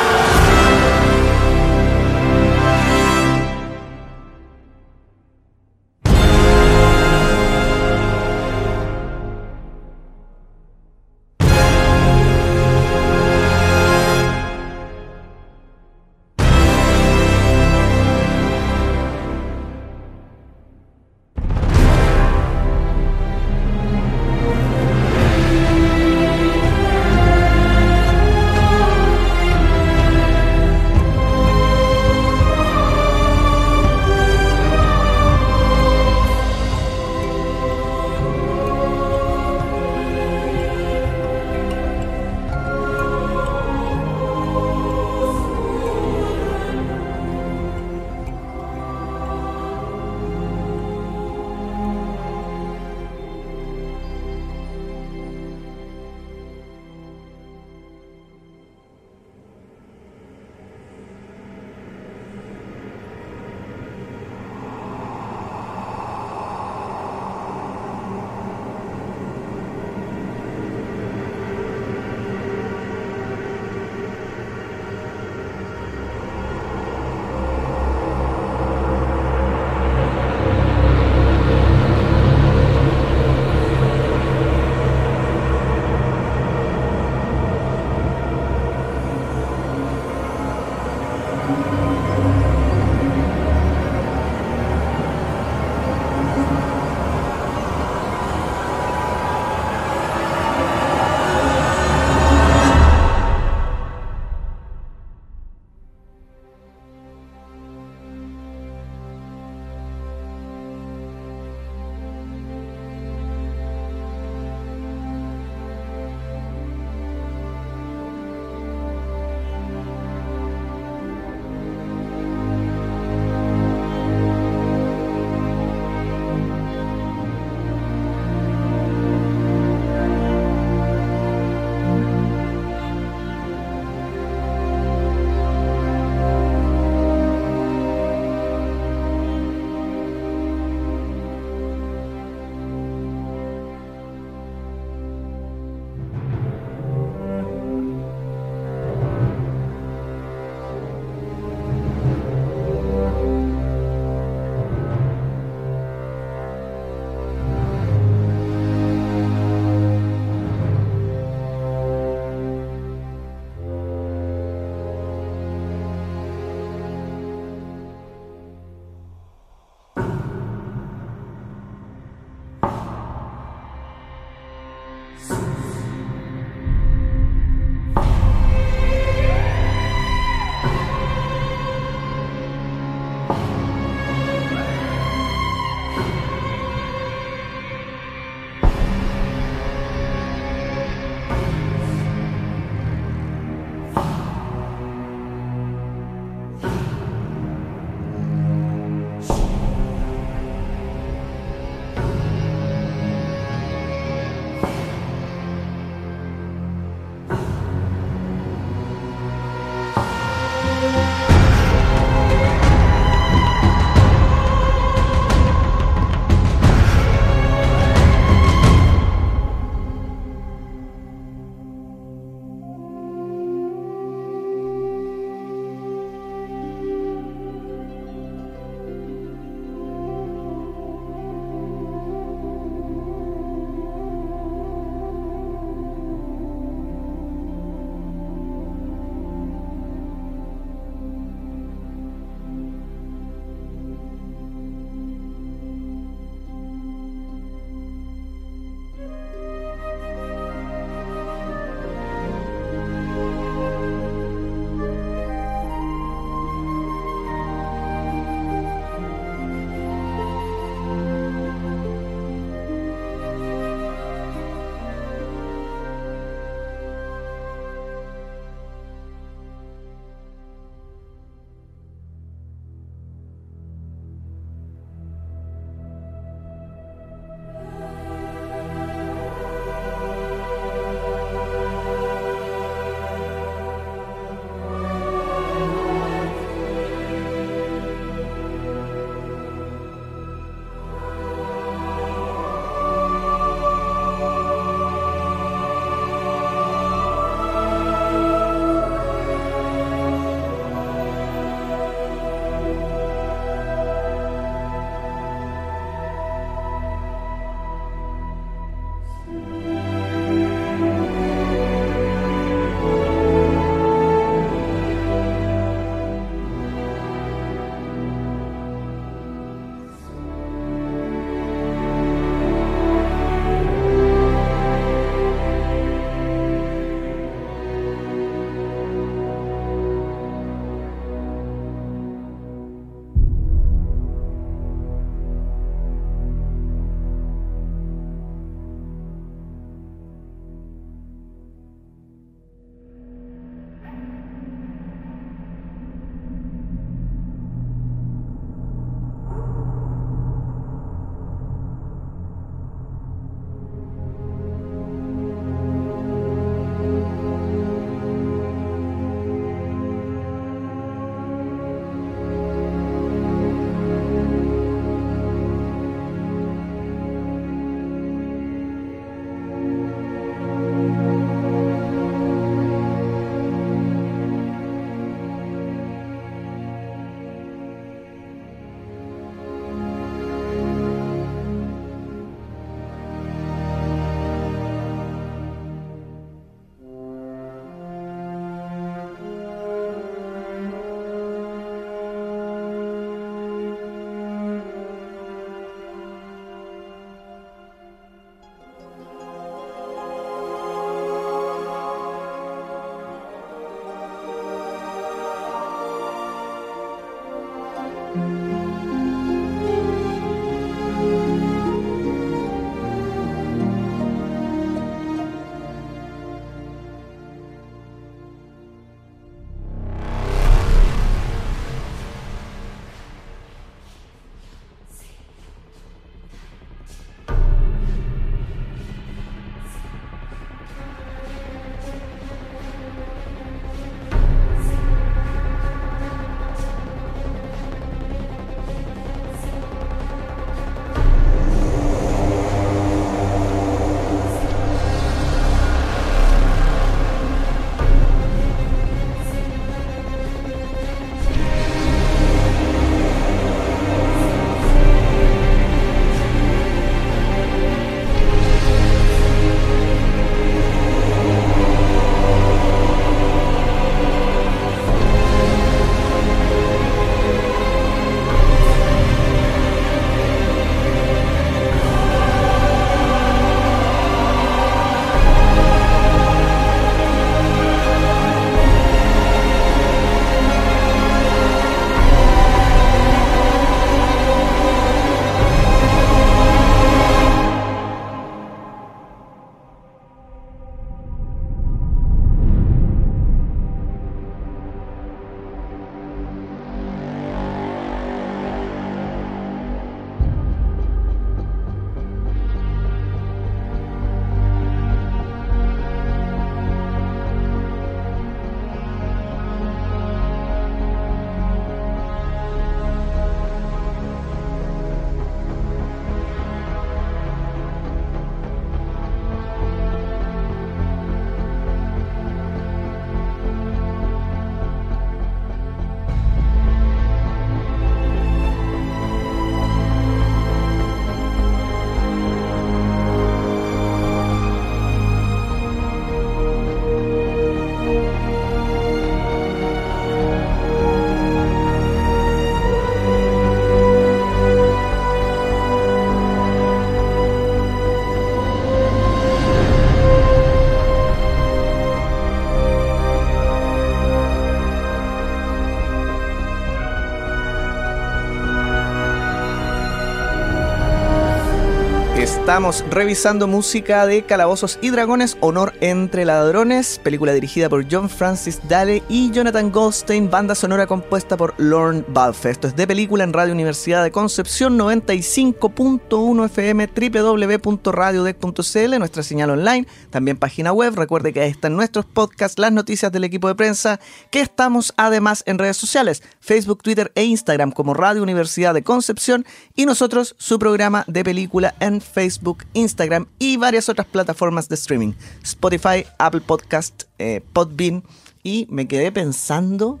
Estamos 562.52 562.84
revisando 562.90 563.48
música 563.48 564.04
de 564.04 564.26
Calabozos 564.26 564.78
y 564.82 564.90
Dragones, 564.90 565.38
Honor 565.40 565.72
entre 565.80 566.26
Ladrones, 566.26 567.00
película 567.02 567.32
dirigida 567.32 567.70
por 567.70 567.90
John 567.90 568.10
Francis 568.10 568.60
Daly 568.68 569.02
y 569.08 569.30
Jonathan 569.30 569.72
Goldstein, 569.72 570.30
banda 570.30 570.54
sonora 570.54 570.86
compuesta 570.86 571.38
por 571.38 571.54
Lorne 571.56 572.04
Balfe. 572.08 572.50
Esto 572.50 572.68
es 572.68 572.76
de 572.76 572.86
película 572.86 573.24
en 573.24 573.32
Radio 573.32 573.54
Universidad 573.54 574.02
de 574.02 574.10
Concepción 574.10 574.78
95.1 574.78 576.44
FM, 576.44 576.88
www.radiodec.cl, 576.88 578.98
nuestra 578.98 579.22
señal 579.22 579.48
online, 579.48 579.86
también 580.10 580.36
página 580.36 580.74
web. 580.74 580.94
Recuerde 580.94 581.32
que 581.32 581.40
ahí 581.40 581.50
están 581.50 581.74
nuestros 581.74 582.04
podcasts, 582.04 582.58
las 582.58 582.72
noticias 582.72 583.10
del 583.10 583.24
equipo 583.24 583.48
de 583.48 583.54
prensa, 583.54 583.98
que 584.28 584.42
estamos 584.42 584.92
además 584.98 585.42
en 585.46 585.56
redes 585.56 585.78
sociales, 585.78 586.22
Facebook, 586.40 586.82
Twitter 586.82 587.12
e 587.14 587.24
Instagram 587.24 587.72
como 587.72 587.94
Radio 587.94 588.22
Universidad 588.22 588.74
de 588.74 588.82
Concepción 588.82 589.46
y 589.74 589.86
nosotros 589.86 590.34
su 590.36 590.58
programa 590.58 591.04
de 591.06 591.24
película 591.24 591.74
en 591.80 592.02
Facebook, 592.02 592.41
Instagram 592.74 593.26
y 593.38 593.56
varias 593.56 593.88
otras 593.88 594.06
plataformas 594.06 594.68
de 594.68 594.74
streaming. 594.74 595.12
Spotify, 595.42 596.04
Apple 596.18 596.42
Podcast, 596.42 597.04
eh, 597.18 597.40
Podbean. 597.52 598.02
Y 598.42 598.66
me 598.70 598.88
quedé 598.88 599.12
pensando 599.12 600.00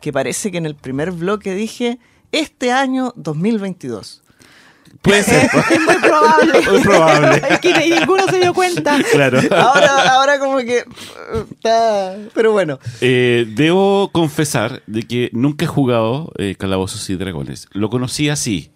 que 0.00 0.12
parece 0.12 0.50
que 0.50 0.58
en 0.58 0.66
el 0.66 0.74
primer 0.74 1.12
bloque 1.12 1.54
dije 1.54 1.98
este 2.32 2.72
año 2.72 3.12
2022. 3.16 4.22
Puede 5.02 5.22
ser. 5.22 5.50
Es 5.70 5.80
muy 5.80 5.96
probable. 5.96 6.70
Muy 6.70 6.80
probable. 6.80 7.42
es 7.50 7.60
que 7.60 7.88
ninguno 7.88 8.26
se 8.28 8.40
dio 8.40 8.54
cuenta. 8.54 8.98
Claro. 9.12 9.40
Ahora, 9.50 10.14
ahora 10.14 10.38
como 10.38 10.58
que 10.58 10.84
uh, 11.34 11.52
está... 11.52 12.16
Pero 12.34 12.52
bueno, 12.52 12.78
Eh, 13.00 13.46
debo 13.54 14.10
confesar 14.12 14.82
de 14.86 15.02
que 15.02 15.30
nunca 15.32 15.64
he 15.64 15.68
jugado 15.68 16.32
eh, 16.38 16.54
Calabozos 16.58 17.08
y 17.10 17.16
Dragones. 17.16 17.68
Lo 17.72 17.90
conocí 17.90 18.30
así. 18.30 18.70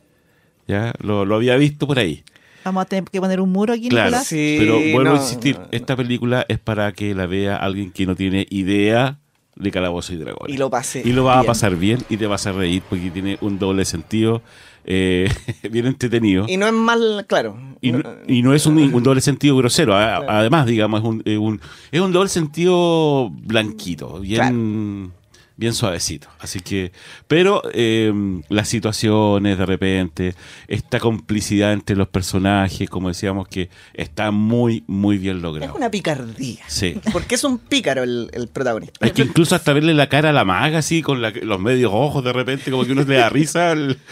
Ya, 0.66 0.92
lo, 1.00 1.24
lo 1.24 1.36
había 1.36 1.56
visto 1.56 1.86
por 1.86 1.98
ahí. 1.98 2.24
Vamos 2.68 2.82
a 2.82 2.86
tener 2.86 3.04
que 3.04 3.20
poner 3.20 3.40
un 3.40 3.50
muro 3.50 3.72
aquí, 3.74 3.88
Claro. 3.88 4.06
Nicolás. 4.10 4.26
Sí, 4.28 4.56
Pero 4.58 4.74
vuelvo 4.74 5.02
no, 5.04 5.12
a 5.12 5.16
insistir, 5.16 5.56
no, 5.56 5.62
no. 5.62 5.68
esta 5.72 5.96
película 5.96 6.44
es 6.48 6.58
para 6.58 6.92
que 6.92 7.14
la 7.14 7.26
vea 7.26 7.56
alguien 7.56 7.90
que 7.92 8.06
no 8.06 8.14
tiene 8.14 8.46
idea 8.50 9.18
de 9.56 9.70
Calabozos 9.72 10.14
y 10.14 10.18
Dragones. 10.18 10.54
Y 10.54 10.58
lo 10.58 10.70
pasé 10.70 11.02
Y 11.04 11.12
lo 11.12 11.24
va 11.24 11.40
a 11.40 11.42
pasar 11.44 11.74
bien 11.76 11.98
y 12.08 12.16
te 12.16 12.26
vas 12.28 12.46
a 12.46 12.52
reír 12.52 12.82
porque 12.88 13.10
tiene 13.10 13.38
un 13.40 13.58
doble 13.58 13.84
sentido 13.84 14.40
eh, 14.84 15.28
bien 15.70 15.86
entretenido. 15.86 16.46
y 16.48 16.56
no 16.56 16.66
es 16.66 16.72
mal, 16.72 17.24
claro. 17.28 17.58
Y 17.80 17.90
no, 17.92 17.98
No- 17.98 18.10
y 18.26 18.42
no 18.42 18.54
es 18.54 18.66
un, 18.66 18.78
un 18.78 19.02
doble 19.02 19.20
sentido 19.20 19.56
grosero. 19.56 19.92
Claro. 19.92 20.26
Además, 20.30 20.66
digamos, 20.66 21.00
es 21.00 21.06
un, 21.06 21.22
es 21.24 21.38
un, 21.38 21.60
es 21.90 22.00
un 22.00 22.12
doble 22.12 22.28
sentido 22.28 23.30
blanquito, 23.30 24.20
bien, 24.20 25.12
bien 25.58 25.74
suavecito. 25.74 26.28
Así 26.38 26.60
que, 26.60 26.92
pero 27.26 27.60
eh, 27.74 28.12
las 28.48 28.68
situaciones 28.68 29.58
de 29.58 29.66
repente, 29.66 30.34
esta 30.68 30.98
complicidad 31.00 31.72
entre 31.74 31.96
los 31.96 32.08
personajes, 32.08 32.88
como 32.88 33.08
decíamos, 33.08 33.46
que 33.48 33.68
está 33.92 34.30
muy, 34.30 34.84
muy 34.86 35.18
bien 35.18 35.36
Es 35.36 35.42
logrado. 35.42 35.74
una 35.74 35.90
picardía. 35.90 36.60
Sí. 36.68 36.98
Porque 37.12 37.34
es 37.34 37.44
un 37.44 37.58
pícaro 37.58 38.04
el, 38.04 38.30
el 38.32 38.48
protagonista. 38.48 39.04
Es 39.04 39.12
que 39.12 39.22
incluso 39.22 39.54
hasta 39.54 39.72
verle 39.72 39.92
la 39.94 40.08
cara 40.08 40.30
a 40.30 40.32
la 40.32 40.44
maga 40.44 40.78
así, 40.78 41.02
con 41.02 41.20
la- 41.20 41.30
los 41.30 41.60
medios 41.60 41.90
ojos 41.92 42.22
de 42.24 42.32
repente, 42.32 42.70
como 42.70 42.84
que 42.86 42.92
uno 42.92 43.02
le 43.02 43.16
da 43.16 43.28
risa. 43.28 43.72
al- 43.72 43.98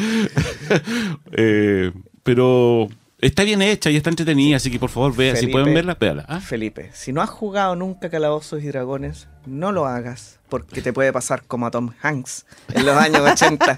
Eh, 1.33 1.93
pero 2.23 2.89
está 3.27 3.45
bien 3.45 3.63
hecha 3.63 3.91
y 3.91 3.97
está 3.97 4.11
entretenida, 4.11 4.57
así 4.57 4.71
que 4.71 4.79
por 4.79 4.91
favor, 4.91 5.15
vean, 5.15 5.37
si 5.37 5.43
Felipe. 5.43 5.59
pueden 5.61 5.75
verla, 5.75 5.97
véala. 6.01 6.25
¿ah? 6.29 6.41
Felipe, 6.41 6.91
si 6.95 7.13
no 7.13 7.21
has 7.23 7.31
jugado 7.31 7.77
nunca 7.77 8.09
Calabozos 8.11 8.63
y 8.63 8.67
Dragones, 8.69 9.29
no 9.47 9.73
lo 9.73 9.87
hagas, 9.87 10.39
porque 10.49 10.83
te 10.83 10.93
puede 10.93 11.13
pasar 11.13 11.43
como 11.47 11.67
a 11.67 11.71
Tom 11.71 11.91
Hanks 12.03 12.47
en 12.75 12.85
los 12.87 12.97
años 12.97 13.21
80 13.33 13.77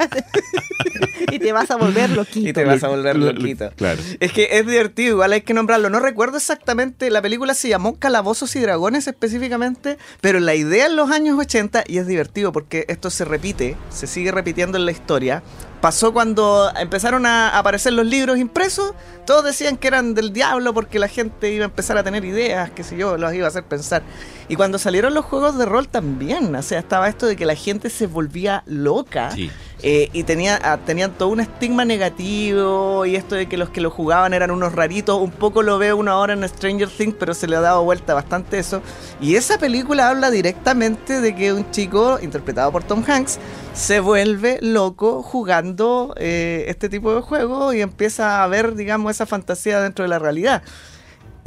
Y 1.30 1.38
te 1.38 1.53
vas 1.53 1.70
a 1.70 1.76
volver 1.76 2.09
loquito. 2.11 2.49
y 2.49 2.53
te 2.53 2.64
vas 2.64 2.82
a 2.82 2.88
volver 2.88 3.16
Lo- 3.16 3.26
lo- 3.26 3.32
loquito. 3.32 3.70
Claro. 3.76 4.01
Es 4.18 4.32
que 4.32 4.49
es 4.59 4.66
divertido, 4.66 5.11
igual 5.14 5.32
hay 5.32 5.42
que 5.42 5.53
nombrarlo. 5.55 5.90
No 5.90 6.01
recuerdo 6.01 6.38
exactamente, 6.38 7.11
la 7.11 7.20
película 7.20 7.53
se 7.55 7.68
llamó 7.68 7.99
Calabozos 7.99 8.57
y 8.57 8.61
Dragones 8.61 9.07
específicamente, 9.07 9.99
pero 10.22 10.40
la 10.40 10.55
idea 10.55 10.86
en 10.86 10.96
los 10.96 11.11
años 11.11 11.38
80, 11.38 11.84
y 11.86 11.99
es 11.99 12.07
divertido 12.07 12.51
porque 12.53 12.86
esto 12.88 13.11
se 13.11 13.24
repite, 13.26 13.76
se 13.90 14.07
sigue 14.07 14.32
repitiendo 14.32 14.78
en 14.78 14.86
la 14.86 14.92
historia, 14.92 15.42
pasó 15.80 16.12
cuando 16.12 16.70
empezaron 16.76 17.26
a 17.26 17.56
aparecer 17.58 17.92
los 17.92 18.06
libros 18.06 18.38
impresos, 18.38 18.94
todos 19.26 19.44
decían 19.44 19.76
que 19.76 19.88
eran 19.88 20.14
del 20.14 20.32
diablo 20.32 20.74
porque 20.74 20.98
la 20.98 21.08
gente 21.08 21.52
iba 21.52 21.64
a 21.64 21.68
empezar 21.68 21.98
a 21.98 22.02
tener 22.02 22.24
ideas, 22.24 22.70
qué 22.70 22.84
sé 22.84 22.96
yo, 22.96 23.16
los 23.16 23.32
iba 23.34 23.46
a 23.46 23.48
hacer 23.48 23.64
pensar. 23.64 24.02
Y 24.49 24.57
cuando 24.57 24.78
salieron 24.78 25.12
los 25.12 25.26
juegos 25.26 25.59
de 25.59 25.66
rol 25.66 25.88
también, 25.88 26.55
o 26.55 26.62
sea, 26.62 26.78
estaba 26.78 27.09
esto 27.09 27.26
de 27.26 27.36
que 27.36 27.44
la 27.44 27.55
gente 27.55 27.90
se 27.90 28.07
volvía 28.07 28.62
loca. 28.66 29.30
Sí. 29.30 29.51
Eh, 29.80 30.09
y 30.12 30.24
tenía, 30.24 30.59
ah, 30.64 30.78
tenían 30.84 31.12
todo 31.12 31.28
un 31.28 31.38
estigma 31.38 31.84
negativo 31.84 33.07
y 33.07 33.14
esto 33.14 33.36
de 33.36 33.46
que 33.46 33.57
los 33.57 33.68
que 33.68 33.80
lo 33.80 33.90
jugaban 33.90 34.32
eran 34.32 34.51
unos 34.51 34.74
raritos. 34.74 35.20
Un 35.20 35.30
poco 35.30 35.62
lo 35.62 35.78
veo 35.78 35.96
uno 35.96 36.11
ahora 36.11 36.32
en 36.32 36.49
Stranger 36.49 36.88
Things, 36.88 37.14
pero 37.18 37.34
se 37.34 37.46
le 37.46 37.57
ha 37.57 37.61
dado 37.61 37.84
vuelta 37.84 38.14
bastante 38.14 38.59
eso. 38.59 38.82
Y 39.20 39.36
esa 39.36 39.59
película 39.59 40.09
habla 40.09 40.30
directamente 40.30 41.20
de 41.20 41.34
que 41.34 41.53
un 41.53 41.70
chico, 41.70 42.18
interpretado 42.20 42.72
por 42.72 42.82
Tom 42.82 43.05
Hanks, 43.07 43.38
se 43.74 44.01
vuelve 44.01 44.59
loco 44.62 45.22
jugando 45.22 46.14
eh, 46.16 46.64
este 46.68 46.88
tipo 46.88 47.14
de 47.14 47.20
juegos 47.20 47.74
y 47.74 47.80
empieza 47.80 48.42
a 48.42 48.46
ver, 48.49 48.74
digamos, 48.74 49.12
esa 49.12 49.26
fantasía 49.26 49.80
dentro 49.80 50.05
de 50.05 50.09
la 50.09 50.18
realidad. 50.18 50.62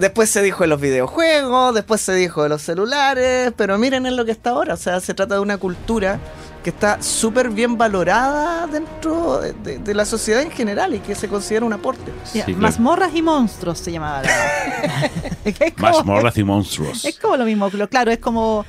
Después 0.02 0.30
se 0.32 0.42
dijo 0.42 0.64
de 0.64 0.68
los 0.68 0.82
videojuegos, 0.82 1.76
después 1.76 2.02
se 2.02 2.14
dijo 2.16 2.42
de 2.44 2.50
los 2.50 2.62
celulares, 2.64 3.54
pero 3.56 3.78
miren 3.78 4.06
en 4.08 4.16
lo 4.16 4.26
que 4.26 4.32
está 4.32 4.50
ahora. 4.50 4.74
O 4.74 4.78
sea, 4.78 5.00
se 5.00 5.14
trata 5.14 5.36
de 5.36 5.42
una 5.42 5.58
cultura 5.58 6.20
que 6.64 6.72
está 6.72 7.02
súper 7.02 7.50
bien 7.50 7.78
valorada 7.78 8.66
dentro 8.68 9.40
de, 9.42 9.54
de- 9.54 9.78
de 9.80 9.94
la 9.94 10.06
sociedad 10.06 10.42
en 10.42 10.52
general 10.52 10.94
y 10.96 11.00
que 11.00 11.14
se 11.16 11.28
considera 11.28 11.66
un 11.66 11.74
aporte. 11.74 12.12
Sí, 12.24 12.42
claro. 12.42 12.60
Mazmorras 12.60 13.16
y 13.16 13.22
monstruos 13.22 13.78
se 13.80 13.92
llamaba. 13.92 14.24
Mazmorras 15.78 16.38
y 16.38 16.44
monstruos. 16.44 17.06
es 17.06 17.20
como 17.20 17.38
lo 17.38 17.46
mismo, 17.46 17.70
pero 17.70 17.88
claro, 17.90 18.12
es 18.12 18.20
como 18.20 18.66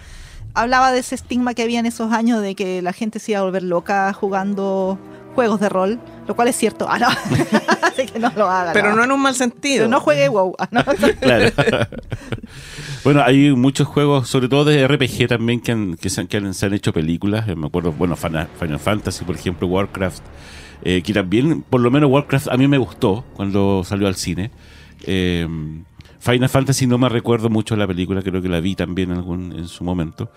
hablaba 0.55 0.93
de 0.93 0.99
ese 1.01 1.15
estigma 1.15 1.55
que 1.55 1.63
había 1.63 1.81
en 1.81 1.87
esos 1.87 2.13
años 2.13 2.43
de 2.43 2.55
que 2.55 2.83
la 2.83 2.93
gente 2.93 3.19
se 3.19 3.33
iba 3.33 3.41
a 3.41 3.45
volver 3.45 3.63
loca 3.63 4.13
jugando 4.13 4.99
juegos 5.35 5.61
de 5.61 5.69
rol, 5.69 5.99
lo 6.27 6.35
cual 6.37 6.49
es 6.49 6.57
cierto. 6.57 6.87
Ah, 6.89 6.99
no. 6.99 7.09
Así 7.83 8.07
que 8.07 8.19
no 8.19 8.31
lo 8.37 8.49
haga. 8.49 8.73
Pero 8.73 8.95
no 8.95 9.05
en 9.05 9.13
un 9.13 9.21
mal 9.21 9.35
sentido. 9.35 9.85
Pero 9.85 9.89
no 9.91 10.01
juegue 10.01 10.29
WoW. 10.29 10.55
Ah, 10.59 10.69
no. 10.71 10.83
Claro. 11.21 11.51
bueno, 13.05 13.23
hay 13.25 13.53
muchos 13.53 13.87
juegos, 13.89 14.29
sobre 14.29 14.49
todo 14.49 14.65
de 14.65 14.87
RPG 14.87 15.29
también, 15.29 15.61
que, 15.61 15.73
han- 15.73 15.97
que, 15.97 16.11
se, 16.11 16.21
han, 16.21 16.27
que 16.27 16.37
han- 16.39 16.55
se 16.55 16.67
han 16.67 16.75
hecho 16.75 16.93
películas. 16.93 17.49
Eh, 17.49 17.57
Me 17.57 17.67
acuerdo, 17.67 17.93
bueno, 17.93 18.17
Final, 18.17 18.49
Final 18.59 18.79
Fantasy, 18.79 19.25
por 19.25 19.35
ejemplo, 19.35 19.67
Warcraft. 19.69 20.23
eh, 20.85 21.03
que 21.03 21.13
también, 21.13 21.63
por 21.63 21.81
lo 21.81 21.91
menos 21.91 22.11
Warcraft 22.11 22.49
a 22.49 22.57
mí 22.57 22.67
me 22.69 22.79
gustó 22.79 23.25
cuando 23.35 23.83
salió 23.85 24.07
al 24.09 24.17
cine. 24.17 24.51
Eh, 25.05 25.47
Final 26.21 26.49
Fantasy 26.49 26.87
no 26.87 26.99
me 26.99 27.09
recuerdo 27.09 27.51
mucho 27.51 27.75
la 27.77 27.87
película, 27.87 28.23
creo 28.23 28.41
que 28.41 28.49
la 28.49 28.61
vi 28.61 28.77
también 28.77 29.11
en, 29.11 29.17
algún, 29.17 29.53
en 29.53 29.67
su 29.69 29.83
momento. 29.83 30.31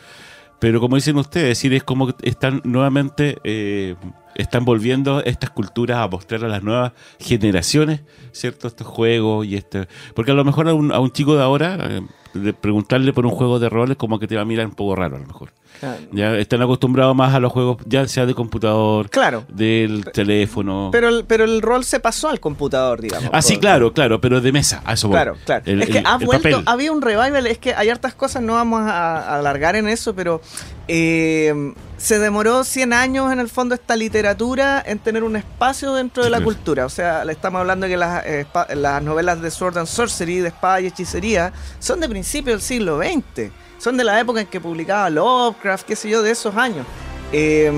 Pero 0.59 0.79
como 0.79 0.95
dicen 0.95 1.17
ustedes, 1.17 1.43
es 1.43 1.57
decir, 1.57 1.73
es 1.73 1.83
como 1.83 2.07
que 2.07 2.29
están 2.29 2.61
nuevamente, 2.63 3.37
eh, 3.43 3.95
están 4.35 4.65
volviendo 4.65 5.23
estas 5.23 5.49
culturas 5.49 5.97
a 5.97 6.07
mostrar 6.07 6.43
a 6.45 6.47
las 6.47 6.63
nuevas 6.63 6.93
generaciones, 7.19 8.01
¿cierto? 8.31 8.67
Estos 8.67 8.87
juegos 8.87 9.45
y 9.45 9.55
este... 9.55 9.87
Porque 10.13 10.31
a 10.31 10.35
lo 10.35 10.45
mejor 10.45 10.67
a 10.69 10.73
un, 10.73 10.91
a 10.91 10.99
un 10.99 11.11
chico 11.11 11.35
de 11.35 11.43
ahora, 11.43 11.77
eh, 11.81 12.01
de 12.35 12.53
preguntarle 12.53 13.11
por 13.13 13.25
un 13.25 13.31
juego 13.31 13.57
de 13.59 13.69
roles, 13.69 13.97
como 13.97 14.19
que 14.19 14.27
te 14.27 14.35
va 14.35 14.41
a 14.41 14.45
mirar 14.45 14.65
un 14.67 14.73
poco 14.75 14.95
raro 14.95 15.15
a 15.15 15.19
lo 15.19 15.25
mejor. 15.25 15.49
Claro. 15.79 15.97
Ya 16.11 16.35
están 16.37 16.61
acostumbrados 16.61 17.13
más 17.15 17.33
a 17.33 17.39
los 17.41 17.51
juegos, 17.51 17.77
ya 17.85 18.07
sea 18.07 18.25
de 18.25 18.33
computador, 18.33 19.09
Claro. 19.09 19.43
del 19.49 20.05
teléfono. 20.05 20.89
Pero 20.91 21.09
el, 21.09 21.25
pero 21.25 21.43
el 21.43 21.61
rol 21.61 21.83
se 21.83 21.99
pasó 21.99 22.29
al 22.29 22.39
computador, 22.39 23.01
digamos. 23.01 23.29
ah, 23.33 23.41
sí, 23.41 23.57
claro, 23.57 23.91
claro, 23.91 24.21
pero 24.21 24.39
de 24.39 24.51
mesa, 24.53 24.81
a 24.85 24.93
eso 24.93 25.09
voy. 25.09 25.15
Claro, 25.15 25.35
claro. 25.45 25.63
El- 25.65 25.81
es 25.81 25.89
que 25.89 25.97
el- 25.99 26.05
ha 26.07 26.17
el 26.19 26.25
vuelto, 26.25 26.63
había 26.65 26.91
un 26.93 27.01
revival, 27.01 27.45
es 27.47 27.57
que 27.57 27.73
hay 27.73 27.89
hartas 27.89 28.13
cosas, 28.15 28.41
no 28.41 28.53
vamos 28.53 28.81
a, 28.81 29.17
a 29.19 29.39
alargar 29.39 29.75
en 29.75 29.89
eso, 29.89 30.15
pero 30.15 30.41
eh, 30.87 31.73
se 31.97 32.19
demoró 32.19 32.63
100 32.63 32.93
años 32.93 33.31
en 33.31 33.39
el 33.39 33.49
fondo 33.49 33.75
esta 33.75 33.95
literatura 33.95 34.83
en 34.85 34.99
tener 34.99 35.23
un 35.23 35.35
espacio 35.35 35.93
dentro 35.93 36.23
de 36.23 36.29
la 36.29 36.41
cultura. 36.41 36.85
O 36.85 36.89
sea, 36.89 37.23
le 37.23 37.31
estamos 37.31 37.59
hablando 37.59 37.85
de 37.85 37.93
que 37.93 37.97
las, 37.97 38.25
eh, 38.25 38.45
las 38.75 39.01
novelas 39.01 39.41
de 39.41 39.49
Sword 39.49 39.77
and 39.77 39.87
Sorcery, 39.87 40.39
de 40.39 40.49
espada 40.49 40.81
y 40.81 40.87
hechicería, 40.87 41.53
son 41.79 41.99
de 42.01 42.09
principios 42.09 42.55
del 42.55 42.61
siglo 42.61 42.99
XX. 42.99 43.51
Son 43.77 43.97
de 43.97 44.03
la 44.03 44.19
época 44.19 44.41
en 44.41 44.47
que 44.47 44.59
publicaba 44.59 45.09
Lovecraft, 45.09 45.85
qué 45.85 45.95
sé 45.95 46.09
yo, 46.09 46.21
de 46.21 46.31
esos 46.31 46.55
años. 46.55 46.85
Eh, 47.31 47.71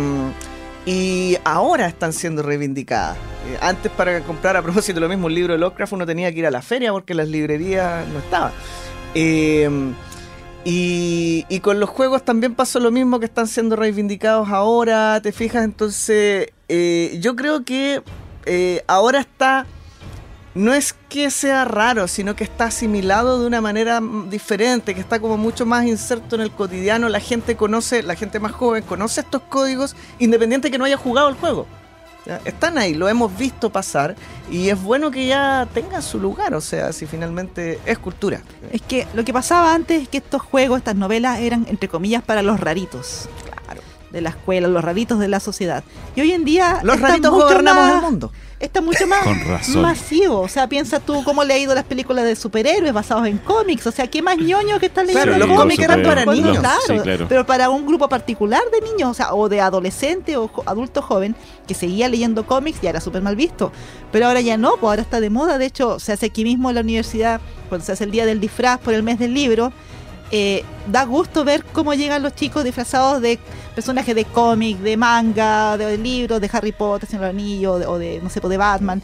y 0.86 1.38
ahora 1.44 1.88
están 1.88 2.14
siendo 2.14 2.42
reivindicadas. 2.42 3.18
Eh, 3.18 3.58
antes 3.62 3.92
para 3.92 4.22
comprar 4.22 4.56
a 4.58 4.62
propósito 4.64 5.00
lo 5.00 5.10
mismo 5.10 5.28
un 5.28 5.34
libro 5.36 5.54
de 5.54 5.60
Lovecraft 5.60 5.94
uno 5.94 6.06
tenía 6.06 6.32
que 6.32 6.40
ir 6.40 6.46
a 6.48 6.52
la 6.52 6.62
feria 6.62 6.92
porque 6.92 7.14
las 7.14 7.28
librerías 7.28 8.08
no 8.08 8.20
estaban. 8.20 8.52
Y, 10.70 11.46
y 11.48 11.62
con 11.62 11.80
los 11.80 11.90
juegos 11.90 12.26
también 12.26 12.54
pasó 12.54 12.82
lo 12.82 12.92
mismo 12.92 13.22
que 13.22 13.26
están 13.26 13.48
siendo 13.48 13.78
reivindicados 13.78 14.50
ahora, 14.50 15.22
¿te 15.22 15.32
fijas? 15.32 15.64
Entonces 15.64 16.52
eh, 16.68 17.18
yo 17.22 17.38
creo 17.38 17.64
que 17.64 18.04
eh, 18.46 18.84
ahora 18.86 19.22
está... 19.22 19.66
No 20.56 20.74
es 20.74 20.94
que 21.08 21.32
sea 21.32 21.64
raro, 21.64 22.10
sino 22.10 22.36
que 22.36 22.44
está 22.44 22.66
asimilado 22.66 23.40
de 23.40 23.48
una 23.48 23.62
manera 23.62 24.02
mm, 24.02 24.30
diferente, 24.30 24.94
que 24.94 25.00
está 25.00 25.22
como 25.22 25.38
mucho 25.38 25.66
más 25.66 25.86
inserto 25.86 26.36
en 26.36 26.42
el 26.42 26.52
cotidiano. 26.52 27.08
La 27.08 27.22
gente 27.22 27.56
conoce, 27.56 28.04
la 28.04 28.16
gente 28.16 28.42
más 28.42 28.52
joven 28.52 28.84
conoce 28.84 29.22
estos 29.22 29.44
códigos, 29.44 29.96
independiente 30.20 30.70
que 30.70 30.78
no 30.78 30.84
haya 30.84 30.98
jugado 30.98 31.30
el 31.30 31.36
juego. 31.36 31.66
¿Ya? 32.28 32.42
Están 32.46 32.78
ahí, 32.78 32.94
lo 32.94 33.08
hemos 33.08 33.36
visto 33.38 33.70
pasar 33.70 34.16
y 34.52 34.70
es 34.70 34.82
bueno 34.82 35.12
que 35.12 35.26
ya 35.28 35.68
tengan 35.74 36.02
su 36.02 36.20
lugar, 36.20 36.54
o 36.54 36.62
sea, 36.62 36.94
si 36.94 37.06
finalmente 37.06 37.80
es 37.86 37.98
cultura. 37.98 38.42
Es 38.72 38.82
que 38.82 39.08
lo 39.14 39.24
que 39.24 39.34
pasaba 39.34 39.74
antes 39.74 40.04
es 40.04 40.10
que 40.10 40.18
estos 40.18 40.42
juegos, 40.42 40.80
estas 40.80 40.96
novelas 40.96 41.40
eran, 41.40 41.66
entre 41.70 41.88
comillas, 41.88 42.24
para 42.24 42.42
los 42.42 42.60
raritos. 42.60 43.30
Claro. 43.66 43.82
De 44.12 44.22
la 44.22 44.30
escuela, 44.30 44.68
los 44.70 44.84
raritos 44.84 45.20
de 45.20 45.28
la 45.28 45.40
sociedad. 45.42 45.84
Y 46.16 46.22
hoy 46.22 46.32
en 46.32 46.46
día. 46.46 46.80
Los 46.84 46.98
mucho 47.00 47.30
gobernamos 47.32 47.84
más- 47.84 47.96
el 47.96 48.02
mundo. 48.02 48.32
Está 48.60 48.82
mucho 48.82 49.06
más 49.06 49.24
Con 49.24 49.40
razón. 49.46 49.82
masivo. 49.84 50.40
O 50.40 50.48
sea, 50.48 50.68
piensa 50.68 51.00
tú 51.00 51.24
cómo 51.24 51.44
le 51.44 51.54
ha 51.54 51.58
ido 51.60 51.76
las 51.76 51.84
películas 51.84 52.26
de 52.26 52.36
superhéroes 52.36 52.92
basados 52.92 53.28
en 53.28 53.38
cómics. 53.38 53.86
O 53.86 53.92
sea, 53.92 54.08
¿qué 54.08 54.22
más 54.24 54.38
ñoño 54.38 54.80
que 54.80 54.88
están 54.88 55.06
leyendo 55.06 55.36
Claro, 55.36 55.46
los 55.46 55.58
cómics? 55.60 55.84
eran 55.84 56.02
para 56.02 56.26
niños. 56.26 56.58
Claro, 56.58 56.80
Sí, 56.88 56.98
claro. 57.00 57.26
pero 57.30 57.46
para 57.46 57.70
un 57.70 57.86
grupo 57.86 58.10
particular 58.10 58.62
de 58.72 58.82
niños, 58.90 59.12
o 59.12 59.14
sea, 59.14 59.34
o 59.36 59.48
de 59.50 59.62
adolescente 59.62 60.38
o 60.38 60.50
adulto 60.66 61.04
joven 61.04 61.36
que 61.68 61.76
seguía 61.76 62.08
leyendo 62.08 62.48
cómics, 62.48 62.80
ya 62.82 62.90
era 62.90 63.02
súper 63.02 63.22
mal 63.22 63.36
visto. 63.36 63.72
Pero 64.12 64.26
ahora 64.28 64.42
ya 64.42 64.58
no, 64.58 64.72
pues 64.78 64.90
ahora 64.90 65.02
está 65.04 65.20
de 65.20 65.30
moda. 65.30 65.60
De 65.60 65.66
hecho, 65.68 66.00
se 66.00 66.14
hace 66.14 66.26
aquí 66.28 66.44
mismo 66.44 66.70
en 66.70 66.76
la 66.76 66.82
universidad, 66.82 67.42
cuando 67.70 67.86
se 67.86 67.92
hace 67.92 68.06
el 68.06 68.12
día 68.12 68.26
del 68.26 68.40
disfraz 68.40 68.80
por 68.80 68.94
el 68.96 69.04
mes 69.04 69.20
del 69.20 69.34
libro. 69.36 69.72
Eh, 70.32 70.64
da 70.88 71.04
gusto 71.06 71.44
ver 71.44 71.64
cómo 71.64 71.94
llegan 71.94 72.22
los 72.24 72.36
chicos 72.36 72.64
disfrazados 72.64 73.22
de 73.22 73.40
personajes 73.76 74.16
de 74.16 74.26
cómic, 74.26 74.78
de 74.80 74.98
manga, 74.98 75.78
de, 75.78 75.98
libros, 75.98 76.42
de 76.42 76.50
Harry 76.52 76.72
Potter, 76.72 77.08
Señor 77.10 77.26
Anillo, 77.26 77.80
de- 77.80 77.86
o 77.86 77.98
de, 77.98 78.20
no 78.22 78.30
sé, 78.30 78.40
de 78.40 78.58
Batman, 78.58 79.02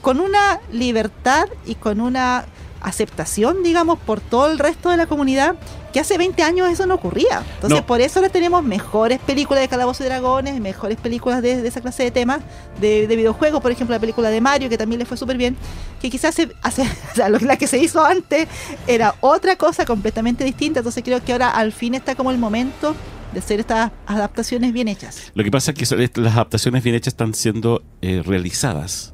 con 0.00 0.20
una 0.20 0.60
libertad 0.72 1.46
y 1.66 1.74
con 1.76 2.00
una 2.00 2.44
aceptación, 2.84 3.62
digamos, 3.62 3.98
por 3.98 4.20
todo 4.20 4.50
el 4.50 4.58
resto 4.58 4.90
de 4.90 4.96
la 4.96 5.06
comunidad, 5.06 5.56
que 5.92 6.00
hace 6.00 6.18
20 6.18 6.42
años 6.42 6.68
eso 6.70 6.86
no 6.86 6.94
ocurría. 6.94 7.42
Entonces, 7.54 7.80
No. 7.80 7.86
por 7.86 8.00
eso 8.00 8.18
ahora 8.18 8.30
tenemos 8.30 8.62
mejores 8.62 9.18
películas 9.20 9.60
de 9.62 9.68
Calabozos 9.68 10.02
y 10.02 10.04
Dragones, 10.08 10.60
mejores 10.60 10.98
películas 10.98 11.40
de, 11.42 11.62
de 11.62 11.68
esa 11.68 11.80
clase 11.80 12.02
de 12.02 12.10
temas, 12.10 12.40
de, 12.80 13.06
de 13.06 13.16
videojuegos, 13.16 13.60
por 13.60 13.70
ejemplo, 13.72 13.94
la 13.94 14.00
película 14.00 14.28
de 14.30 14.40
Mario, 14.40 14.68
que 14.68 14.76
también 14.78 14.98
le 14.98 15.06
fue 15.06 15.16
súper 15.16 15.36
bien, 15.36 15.56
que 16.00 16.10
quizás 16.10 16.34
se- 16.34 16.50
hace, 16.62 16.82
o 16.82 17.14
sea, 17.14 17.28
lo- 17.28 17.38
la 17.38 17.56
que 17.56 17.66
se 17.66 17.78
hizo 17.78 18.04
antes 18.04 18.48
era 18.86 19.14
otra 19.20 19.56
cosa 19.56 19.84
completamente 19.86 20.44
distinta, 20.44 20.80
entonces 20.80 21.02
creo 21.04 21.24
que 21.24 21.32
ahora 21.32 21.50
al 21.50 21.72
fin 21.72 21.94
está 21.94 22.14
como 22.14 22.30
el 22.30 22.38
momento 22.38 22.94
de 23.32 23.38
hacer 23.40 23.58
estas 23.60 23.90
adaptaciones 24.06 24.72
bien 24.72 24.86
hechas. 24.88 25.32
Lo 25.34 25.42
que 25.42 25.50
pasa 25.50 25.72
es 25.72 25.88
que 25.88 26.20
las 26.20 26.34
adaptaciones 26.34 26.82
bien 26.84 26.94
hechas 26.96 27.14
están 27.14 27.34
siendo 27.34 27.82
eh, 28.02 28.22
realizadas 28.24 29.13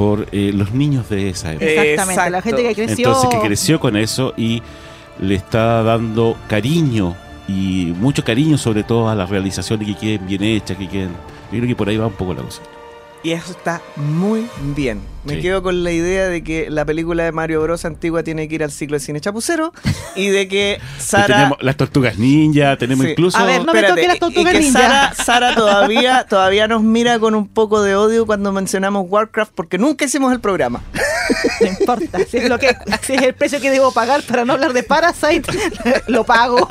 por 0.00 0.26
eh, 0.32 0.50
los 0.54 0.72
niños 0.72 1.10
de 1.10 1.28
esa 1.28 1.52
época. 1.52 1.66
Exactamente, 1.66 2.30
la 2.30 2.40
gente 2.40 2.62
que 2.62 2.74
creció... 2.74 3.08
Entonces 3.08 3.30
que 3.38 3.46
creció 3.46 3.78
con 3.78 3.98
eso 3.98 4.32
y 4.34 4.62
le 5.20 5.34
está 5.34 5.82
dando 5.82 6.38
cariño 6.48 7.14
y 7.46 7.92
mucho 8.00 8.24
cariño 8.24 8.56
sobre 8.56 8.82
todo 8.82 9.10
a 9.10 9.14
las 9.14 9.28
realizaciones 9.28 9.86
que 9.86 9.94
queden 9.94 10.26
bien 10.26 10.42
hechas, 10.42 10.78
que 10.78 10.88
queden... 10.88 11.10
Yo 11.52 11.58
creo 11.58 11.66
que 11.66 11.76
por 11.76 11.90
ahí 11.90 11.98
va 11.98 12.06
un 12.06 12.14
poco 12.14 12.32
la 12.32 12.40
cosa. 12.40 12.62
Y 13.22 13.32
eso 13.32 13.50
está 13.52 13.82
muy 13.96 14.46
bien. 14.74 15.02
Me 15.24 15.34
Sí. 15.34 15.42
quedo 15.42 15.62
con 15.62 15.84
la 15.84 15.92
idea 15.92 16.28
de 16.28 16.42
que 16.42 16.70
la 16.70 16.86
película 16.86 17.22
de 17.24 17.32
Mario 17.32 17.60
Bros. 17.60 17.84
antigua 17.84 18.22
tiene 18.22 18.48
que 18.48 18.54
ir 18.54 18.64
al 18.64 18.70
ciclo 18.70 18.96
de 18.96 19.00
cine 19.00 19.20
chapucero 19.20 19.74
y 20.16 20.28
de 20.28 20.48
que 20.48 20.80
Sara... 20.98 21.26
tenemos 21.26 21.58
las 21.62 21.76
tortugas 21.76 22.16
ninja, 22.16 22.78
tenemos 22.78 23.04
Sí. 23.04 23.12
incluso... 23.12 23.36
A 23.36 23.44
ver, 23.44 23.62
no 23.66 23.74
me 23.74 23.82
toque 23.82 24.06
las 24.06 24.16
y 24.16 24.20
tortugas 24.20 24.52
que 24.54 24.60
ninja. 24.60 24.80
Sara, 24.80 25.14
Sara 25.14 25.54
todavía, 25.54 26.24
todavía 26.26 26.66
nos 26.66 26.82
mira 26.82 27.18
con 27.18 27.34
un 27.34 27.46
poco 27.48 27.82
de 27.82 27.94
odio 27.94 28.24
cuando 28.24 28.50
mencionamos 28.52 29.04
Warcraft 29.10 29.52
porque 29.54 29.76
nunca 29.76 30.06
hicimos 30.06 30.32
el 30.32 30.40
programa. 30.40 30.82
No 31.60 31.66
importa, 31.66 32.18
si 32.26 32.38
es, 32.38 32.48
lo 32.48 32.58
que, 32.58 32.74
si 33.02 33.12
es 33.12 33.22
el 33.22 33.34
precio 33.34 33.60
que 33.60 33.70
debo 33.70 33.92
pagar 33.92 34.22
para 34.22 34.46
no 34.46 34.54
hablar 34.54 34.72
de 34.72 34.82
Parasite, 34.82 35.42
lo 36.06 36.24
pago. 36.24 36.66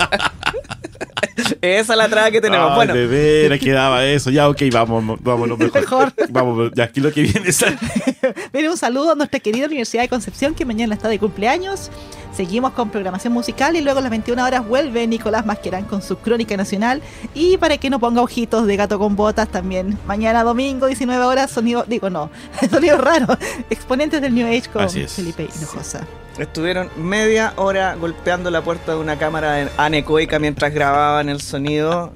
Esa 1.61 1.93
es 1.93 1.97
la 1.97 2.09
traba 2.09 2.31
que 2.31 2.41
tenemos. 2.41 2.69
Ay, 2.71 2.75
bueno, 2.75 2.93
de 2.93 3.07
veras 3.07 3.59
quedaba 3.59 4.03
eso. 4.05 4.29
Ya, 4.29 4.49
ok, 4.49 4.61
vamos, 4.73 5.17
vámonos 5.21 5.57
mejor. 5.59 5.81
Mejor. 5.81 6.13
Vamos, 6.43 6.71
ya 6.75 6.85
aquí 6.85 6.99
lo 6.99 7.11
que 7.11 7.21
viene 7.23 7.49
es... 7.49 7.63
Mire, 8.53 8.69
un 8.69 8.77
saludo 8.77 9.11
a 9.11 9.15
nuestra 9.15 9.39
querida 9.39 9.65
Universidad 9.65 10.03
de 10.03 10.09
Concepción 10.09 10.53
que 10.55 10.65
mañana 10.65 10.93
está 10.95 11.07
de 11.07 11.19
cumpleaños. 11.19 11.89
Seguimos 12.35 12.71
con 12.73 12.89
programación 12.89 13.33
musical 13.33 13.75
y 13.75 13.81
luego 13.81 13.99
a 13.99 14.01
las 14.01 14.11
21 14.11 14.43
horas 14.45 14.65
vuelve 14.67 15.05
Nicolás 15.07 15.45
Masquerán 15.45 15.85
con 15.85 16.01
su 16.01 16.17
crónica 16.17 16.55
nacional. 16.55 17.01
Y 17.33 17.57
para 17.57 17.77
que 17.77 17.89
no 17.89 17.99
ponga 17.99 18.21
ojitos 18.21 18.65
de 18.67 18.75
gato 18.77 18.99
con 18.99 19.15
botas 19.15 19.49
también, 19.49 19.97
mañana 20.05 20.43
domingo, 20.43 20.85
19 20.87 21.23
horas, 21.25 21.49
sonido, 21.51 21.83
digo 21.87 22.09
no, 22.09 22.29
sonido 22.71 22.97
raro, 22.97 23.37
exponentes 23.69 24.21
del 24.21 24.33
New 24.35 24.47
Age 24.47 24.69
con. 24.71 24.89
Felipe 24.89 25.49
Hinojosa. 25.57 26.05
estuvieron 26.37 26.89
media 26.97 27.53
hora 27.57 27.95
golpeando 27.95 28.49
la 28.51 28.61
puerta 28.61 28.93
de 28.93 28.99
una 28.99 29.17
cámara 29.17 29.61
en- 29.61 29.69
anecoica 29.77 30.39
mientras 30.39 30.73
grababan 30.73 31.29
el 31.29 31.41
sonido. 31.41 32.13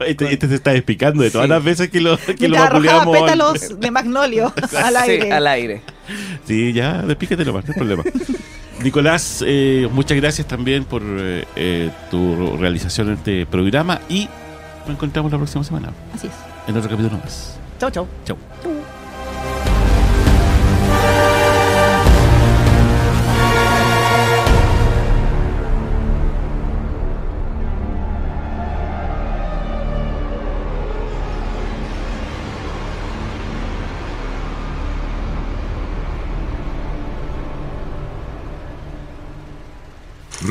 Este, 0.00 0.32
este 0.32 0.48
se 0.48 0.54
está 0.54 0.70
despicando 0.72 1.22
de 1.22 1.30
todas 1.30 1.46
Sí. 1.46 1.50
las 1.50 1.64
veces 1.64 1.90
que 1.90 2.00
lo, 2.00 2.16
que 2.18 2.48
lo 2.48 2.56
pétalos 3.12 3.78
de 3.80 3.90
magnolio 3.90 4.52
al 4.76 4.94
sí, 4.94 5.10
aire. 5.10 5.32
al 5.32 5.46
aire. 5.46 5.82
Sí, 6.46 6.72
ya, 6.72 7.02
despícate 7.02 7.44
nomás, 7.44 7.64
no 7.66 7.72
hay 7.72 7.78
problema. 7.78 8.02
Nicolás, 8.82 9.42
eh, 9.46 9.88
muchas 9.90 10.16
gracias 10.18 10.46
también 10.46 10.84
por 10.84 11.02
eh, 11.04 11.44
eh, 11.56 11.90
tu 12.10 12.56
realización 12.58 13.08
en 13.08 13.14
este 13.14 13.46
programa 13.46 14.00
y 14.08 14.28
nos 14.80 14.90
encontramos 14.90 15.32
la 15.32 15.38
próxima 15.38 15.64
semana 15.64 15.92
Así 16.14 16.26
es. 16.26 16.32
en 16.68 16.76
otro 16.76 16.90
capítulo 16.90 17.18
más. 17.18 17.56
Chau, 17.80 17.90
chau. 17.90 18.06
Chau. 18.24 18.36